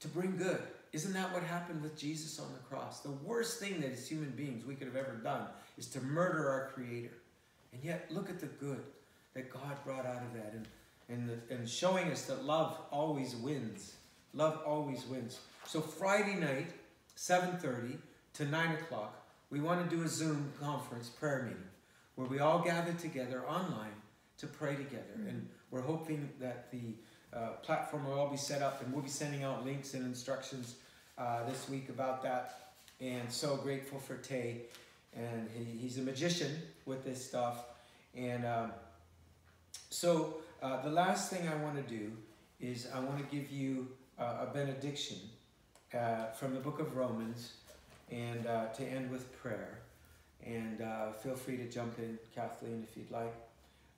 to 0.00 0.08
bring 0.08 0.36
good. 0.36 0.60
Isn't 0.92 1.12
that 1.14 1.32
what 1.32 1.42
happened 1.42 1.82
with 1.82 1.98
Jesus 1.98 2.38
on 2.38 2.46
the 2.52 2.60
cross? 2.60 3.00
The 3.00 3.10
worst 3.10 3.58
thing 3.58 3.80
that 3.80 3.92
as 3.92 4.08
human 4.08 4.30
beings 4.30 4.64
we 4.64 4.74
could 4.74 4.86
have 4.86 4.96
ever 4.96 5.16
done 5.22 5.46
is 5.76 5.88
to 5.88 6.00
murder 6.00 6.48
our 6.48 6.70
Creator. 6.72 7.12
And 7.72 7.82
yet, 7.82 8.06
look 8.10 8.30
at 8.30 8.40
the 8.40 8.46
good 8.46 8.82
that 9.34 9.52
God 9.52 9.76
brought 9.84 10.06
out 10.06 10.22
of 10.22 10.32
that 10.34 10.54
and, 10.54 10.66
and, 11.08 11.28
the, 11.28 11.54
and 11.54 11.68
showing 11.68 12.10
us 12.10 12.22
that 12.26 12.44
love 12.44 12.78
always 12.90 13.36
wins. 13.36 13.96
Love 14.36 14.60
always 14.66 15.06
wins. 15.06 15.40
So 15.66 15.80
Friday 15.80 16.34
night, 16.34 16.66
7.30 17.16 17.96
to 18.34 18.44
9 18.44 18.72
o'clock, 18.74 19.26
we 19.48 19.60
want 19.60 19.88
to 19.88 19.96
do 19.96 20.02
a 20.02 20.08
Zoom 20.08 20.52
conference 20.60 21.08
prayer 21.08 21.44
meeting 21.44 21.62
where 22.16 22.28
we 22.28 22.38
all 22.38 22.58
gather 22.62 22.92
together 22.92 23.42
online 23.48 23.94
to 24.38 24.46
pray 24.46 24.76
together. 24.76 25.14
And 25.26 25.48
we're 25.70 25.80
hoping 25.80 26.28
that 26.38 26.70
the 26.70 26.94
uh, 27.34 27.52
platform 27.62 28.04
will 28.06 28.18
all 28.18 28.28
be 28.28 28.36
set 28.36 28.60
up, 28.60 28.82
and 28.82 28.92
we'll 28.92 29.02
be 29.02 29.08
sending 29.08 29.42
out 29.42 29.64
links 29.64 29.94
and 29.94 30.04
instructions 30.04 30.74
uh, 31.16 31.44
this 31.48 31.68
week 31.70 31.88
about 31.88 32.22
that. 32.22 32.72
And 33.00 33.30
so 33.32 33.56
grateful 33.56 33.98
for 33.98 34.16
Tay, 34.16 34.62
and 35.14 35.48
he, 35.54 35.78
he's 35.78 35.96
a 35.96 36.02
magician 36.02 36.60
with 36.84 37.04
this 37.04 37.24
stuff. 37.24 37.64
And 38.14 38.44
um, 38.44 38.72
so 39.88 40.38
uh, 40.62 40.82
the 40.82 40.90
last 40.90 41.30
thing 41.30 41.48
I 41.48 41.54
want 41.56 41.76
to 41.76 41.94
do 41.94 42.12
is 42.60 42.86
I 42.94 43.00
want 43.00 43.18
to 43.18 43.36
give 43.36 43.50
you 43.50 43.88
uh, 44.18 44.46
a 44.48 44.50
benediction 44.52 45.18
uh, 45.94 46.26
from 46.26 46.54
the 46.54 46.60
book 46.60 46.80
of 46.80 46.96
Romans, 46.96 47.52
and 48.10 48.46
uh, 48.46 48.66
to 48.68 48.84
end 48.84 49.10
with 49.10 49.32
prayer. 49.40 49.78
And 50.44 50.80
uh, 50.80 51.12
feel 51.12 51.34
free 51.34 51.56
to 51.56 51.68
jump 51.68 51.98
in, 51.98 52.18
Kathleen, 52.34 52.86
if 52.88 52.96
you'd 52.96 53.10
like, 53.10 53.34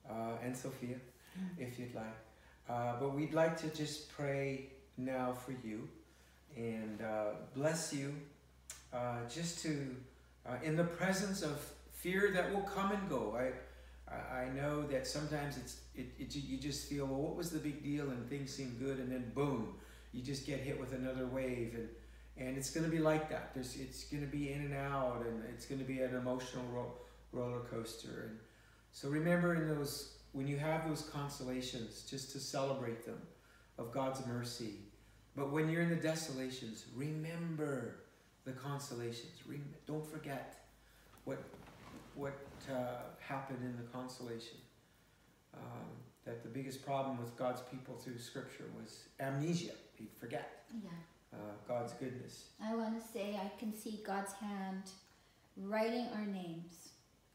uh, 0.08 0.36
and 0.42 0.56
Sophia, 0.56 0.96
if 1.58 1.78
you'd 1.78 1.94
like. 1.94 2.16
Uh, 2.68 2.94
but 3.00 3.14
we'd 3.14 3.34
like 3.34 3.56
to 3.58 3.68
just 3.68 4.10
pray 4.12 4.66
now 4.96 5.32
for 5.32 5.52
you 5.66 5.88
and 6.56 7.00
uh, 7.02 7.30
bless 7.54 7.92
you, 7.92 8.14
uh, 8.92 9.18
just 9.32 9.62
to, 9.62 9.94
uh, 10.46 10.54
in 10.62 10.76
the 10.76 10.84
presence 10.84 11.42
of 11.42 11.58
fear 11.92 12.30
that 12.32 12.52
will 12.52 12.62
come 12.62 12.92
and 12.92 13.08
go. 13.08 13.36
I, 13.36 13.52
I 14.12 14.42
I 14.42 14.48
know 14.50 14.82
that 14.86 15.06
sometimes 15.06 15.56
it's 15.56 15.80
it, 15.94 16.06
it 16.18 16.34
you 16.34 16.56
just 16.56 16.88
feel 16.88 17.06
well 17.06 17.20
what 17.20 17.36
was 17.36 17.50
the 17.50 17.58
big 17.58 17.82
deal 17.82 18.08
and 18.10 18.28
things 18.28 18.52
seem 18.52 18.76
good 18.78 18.98
and 18.98 19.12
then 19.12 19.30
boom 19.34 19.74
you 20.12 20.22
just 20.22 20.46
get 20.46 20.60
hit 20.60 20.78
with 20.78 20.92
another 20.92 21.26
wave 21.26 21.74
and 21.74 21.88
and 22.36 22.56
it's 22.56 22.70
going 22.70 22.84
to 22.84 22.90
be 22.90 23.00
like 23.00 23.28
that. 23.30 23.50
There's 23.52 23.76
it's 23.76 24.04
going 24.04 24.22
to 24.22 24.28
be 24.28 24.52
in 24.52 24.60
and 24.60 24.74
out 24.74 25.24
and 25.26 25.42
it's 25.52 25.66
going 25.66 25.80
to 25.80 25.84
be 25.86 26.00
an 26.00 26.14
emotional 26.14 26.64
ro- 26.72 26.94
roller 27.32 27.60
coaster. 27.70 28.26
And 28.28 28.38
so 28.92 29.08
remember 29.08 29.54
in 29.54 29.68
those 29.68 30.18
when 30.32 30.46
you 30.46 30.56
have 30.56 30.86
those 30.88 31.02
consolations 31.02 32.06
just 32.08 32.30
to 32.32 32.38
celebrate 32.38 33.04
them 33.04 33.20
of 33.76 33.92
God's 33.92 34.24
mercy. 34.26 34.74
But 35.34 35.50
when 35.50 35.68
you're 35.68 35.82
in 35.82 35.90
the 35.90 35.96
desolations 35.96 36.84
remember 36.94 37.96
the 38.48 38.54
consolations. 38.54 39.42
Rem- 39.46 39.74
don't 39.86 40.06
forget 40.06 40.64
what 41.24 41.38
what 42.14 42.34
uh, 42.70 43.02
happened 43.20 43.60
in 43.62 43.76
the 43.76 43.88
consolation. 43.92 44.56
Um, 45.54 45.90
that 46.28 46.42
the 46.42 46.48
biggest 46.50 46.84
problem 46.84 47.16
with 47.18 47.34
God's 47.36 47.62
people 47.62 47.94
through 47.96 48.18
Scripture 48.18 48.66
was 48.78 49.04
amnesia. 49.18 49.72
He'd 49.94 50.12
forget 50.20 50.66
Yeah. 50.84 50.90
uh, 51.32 51.36
God's 51.66 51.94
goodness. 51.94 52.50
I 52.62 52.76
want 52.76 53.00
to 53.00 53.08
say 53.08 53.34
I 53.34 53.50
can 53.58 53.74
see 53.74 54.02
God's 54.06 54.34
hand 54.34 54.90
writing 55.56 56.06
our 56.14 56.26
names 56.26 56.90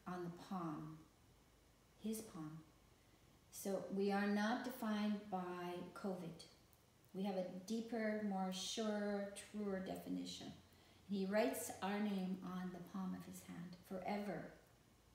on 0.06 0.22
the 0.22 0.30
palm, 0.44 0.96
His 1.98 2.20
palm. 2.20 2.60
So 3.50 3.84
we 3.92 4.12
are 4.12 4.28
not 4.28 4.64
defined 4.64 5.20
by 5.28 5.74
COVID. 5.94 6.44
We 7.14 7.24
have 7.24 7.36
a 7.36 7.46
deeper, 7.66 8.22
more 8.28 8.52
sure, 8.52 9.32
truer 9.34 9.80
definition. 9.80 10.52
He 11.10 11.26
writes 11.26 11.72
our 11.82 11.98
name 11.98 12.38
on 12.44 12.70
the 12.72 12.82
palm 12.92 13.16
of 13.18 13.24
His 13.32 13.42
hand 13.48 13.76
forever. 13.88 14.52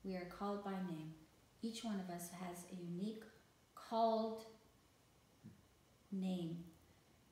We 0.03 0.15
are 0.15 0.25
called 0.25 0.65
by 0.65 0.75
name. 0.89 1.13
Each 1.61 1.83
one 1.85 1.99
of 2.01 2.09
us 2.13 2.29
has 2.41 2.65
a 2.71 2.75
unique 2.75 3.23
called 3.89 4.45
name. 6.11 6.57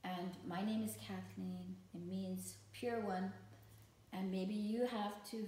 And 0.03 0.31
my 0.47 0.63
name 0.63 0.83
is 0.83 0.95
Kathleen. 0.95 1.75
It 1.93 2.05
means 2.07 2.55
pure 2.73 2.99
one. 3.01 3.31
And 4.13 4.31
maybe 4.31 4.53
you 4.53 4.85
have 4.85 5.23
to 5.31 5.47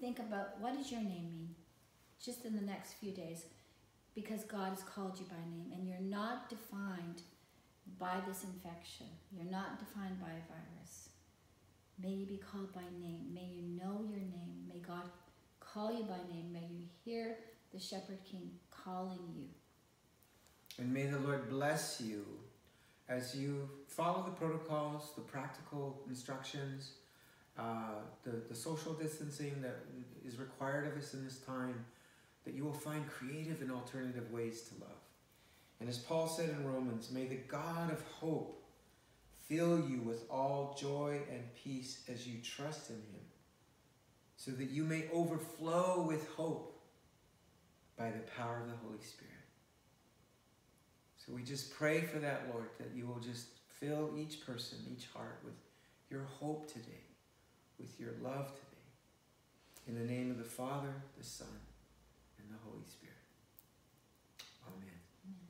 think 0.00 0.18
about 0.18 0.60
what 0.60 0.76
does 0.76 0.90
your 0.90 1.00
name 1.00 1.30
mean? 1.32 1.54
Just 2.22 2.44
in 2.44 2.54
the 2.54 2.62
next 2.62 2.94
few 2.94 3.12
days. 3.12 3.44
Because 4.14 4.42
God 4.44 4.70
has 4.70 4.82
called 4.82 5.18
you 5.18 5.26
by 5.26 5.36
name 5.50 5.70
and 5.72 5.86
you're 5.86 6.00
not 6.00 6.50
defined 6.50 7.22
by 7.98 8.16
this 8.26 8.44
infection. 8.44 9.06
You're 9.32 9.50
not 9.50 9.78
defined 9.78 10.20
by 10.20 10.28
a 10.28 10.48
virus. 10.48 11.10
May 12.02 12.10
you 12.10 12.26
be 12.26 12.38
called 12.38 12.72
by 12.74 12.82
name. 13.00 13.32
May 13.32 13.46
you 13.54 13.62
know 13.62 14.04
your 14.08 14.20
name. 14.20 14.66
May 14.68 14.80
God 14.80 15.08
call 15.60 15.92
you 15.92 16.04
by 16.04 16.18
name. 16.32 16.52
May 16.52 16.66
you 16.70 16.84
hear 17.04 17.36
the 17.72 17.78
Shepherd 17.78 18.18
King 18.24 18.50
calling 18.70 19.20
you. 19.36 19.46
And 20.78 20.92
may 20.92 21.06
the 21.06 21.18
Lord 21.18 21.48
bless 21.48 22.00
you 22.00 22.24
as 23.08 23.34
you 23.34 23.68
follow 23.86 24.22
the 24.22 24.30
protocols, 24.30 25.12
the 25.16 25.22
practical 25.22 26.00
instructions, 26.08 26.92
uh, 27.58 27.94
the, 28.22 28.42
the 28.48 28.54
social 28.54 28.92
distancing 28.92 29.60
that 29.62 29.76
is 30.26 30.38
required 30.38 30.86
of 30.86 30.96
us 30.96 31.14
in 31.14 31.24
this 31.24 31.38
time, 31.38 31.84
that 32.44 32.54
you 32.54 32.64
will 32.64 32.72
find 32.72 33.08
creative 33.08 33.60
and 33.60 33.72
alternative 33.72 34.30
ways 34.30 34.62
to 34.62 34.74
love. 34.80 34.90
And 35.80 35.88
as 35.88 35.98
Paul 35.98 36.28
said 36.28 36.50
in 36.50 36.66
Romans, 36.66 37.10
may 37.10 37.26
the 37.26 37.36
God 37.36 37.90
of 37.90 38.02
hope 38.20 38.62
fill 39.48 39.88
you 39.88 40.00
with 40.02 40.24
all 40.30 40.76
joy 40.78 41.20
and 41.30 41.42
peace 41.54 42.02
as 42.12 42.26
you 42.26 42.40
trust 42.42 42.90
in 42.90 42.96
him, 42.96 43.24
so 44.36 44.50
that 44.52 44.70
you 44.70 44.84
may 44.84 45.06
overflow 45.12 46.04
with 46.06 46.28
hope 46.30 46.80
by 47.96 48.10
the 48.10 48.20
power 48.36 48.60
of 48.60 48.68
the 48.68 48.76
Holy 48.86 49.02
Spirit. 49.02 49.37
So 51.28 51.34
we 51.34 51.42
just 51.42 51.74
pray 51.74 52.00
for 52.00 52.18
that, 52.20 52.44
Lord, 52.50 52.68
that 52.78 52.88
you 52.96 53.06
will 53.06 53.20
just 53.20 53.48
fill 53.78 54.10
each 54.16 54.46
person, 54.46 54.78
each 54.90 55.08
heart 55.14 55.40
with 55.44 55.52
your 56.10 56.22
hope 56.40 56.72
today, 56.72 57.04
with 57.78 58.00
your 58.00 58.12
love 58.22 58.46
today. 58.46 58.64
In 59.88 59.94
the 59.94 60.10
name 60.10 60.30
of 60.30 60.38
the 60.38 60.44
Father, 60.44 60.94
the 61.18 61.24
Son, 61.24 61.48
and 62.38 62.48
the 62.48 62.56
Holy 62.64 62.84
Spirit. 62.88 63.14
Amen. 64.66 64.88
Amen. 65.26 65.48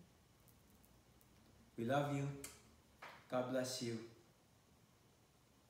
We 1.79 1.85
love 1.85 2.17
you. 2.17 2.27
God 3.31 3.51
bless 3.53 3.81
you. 3.81 3.99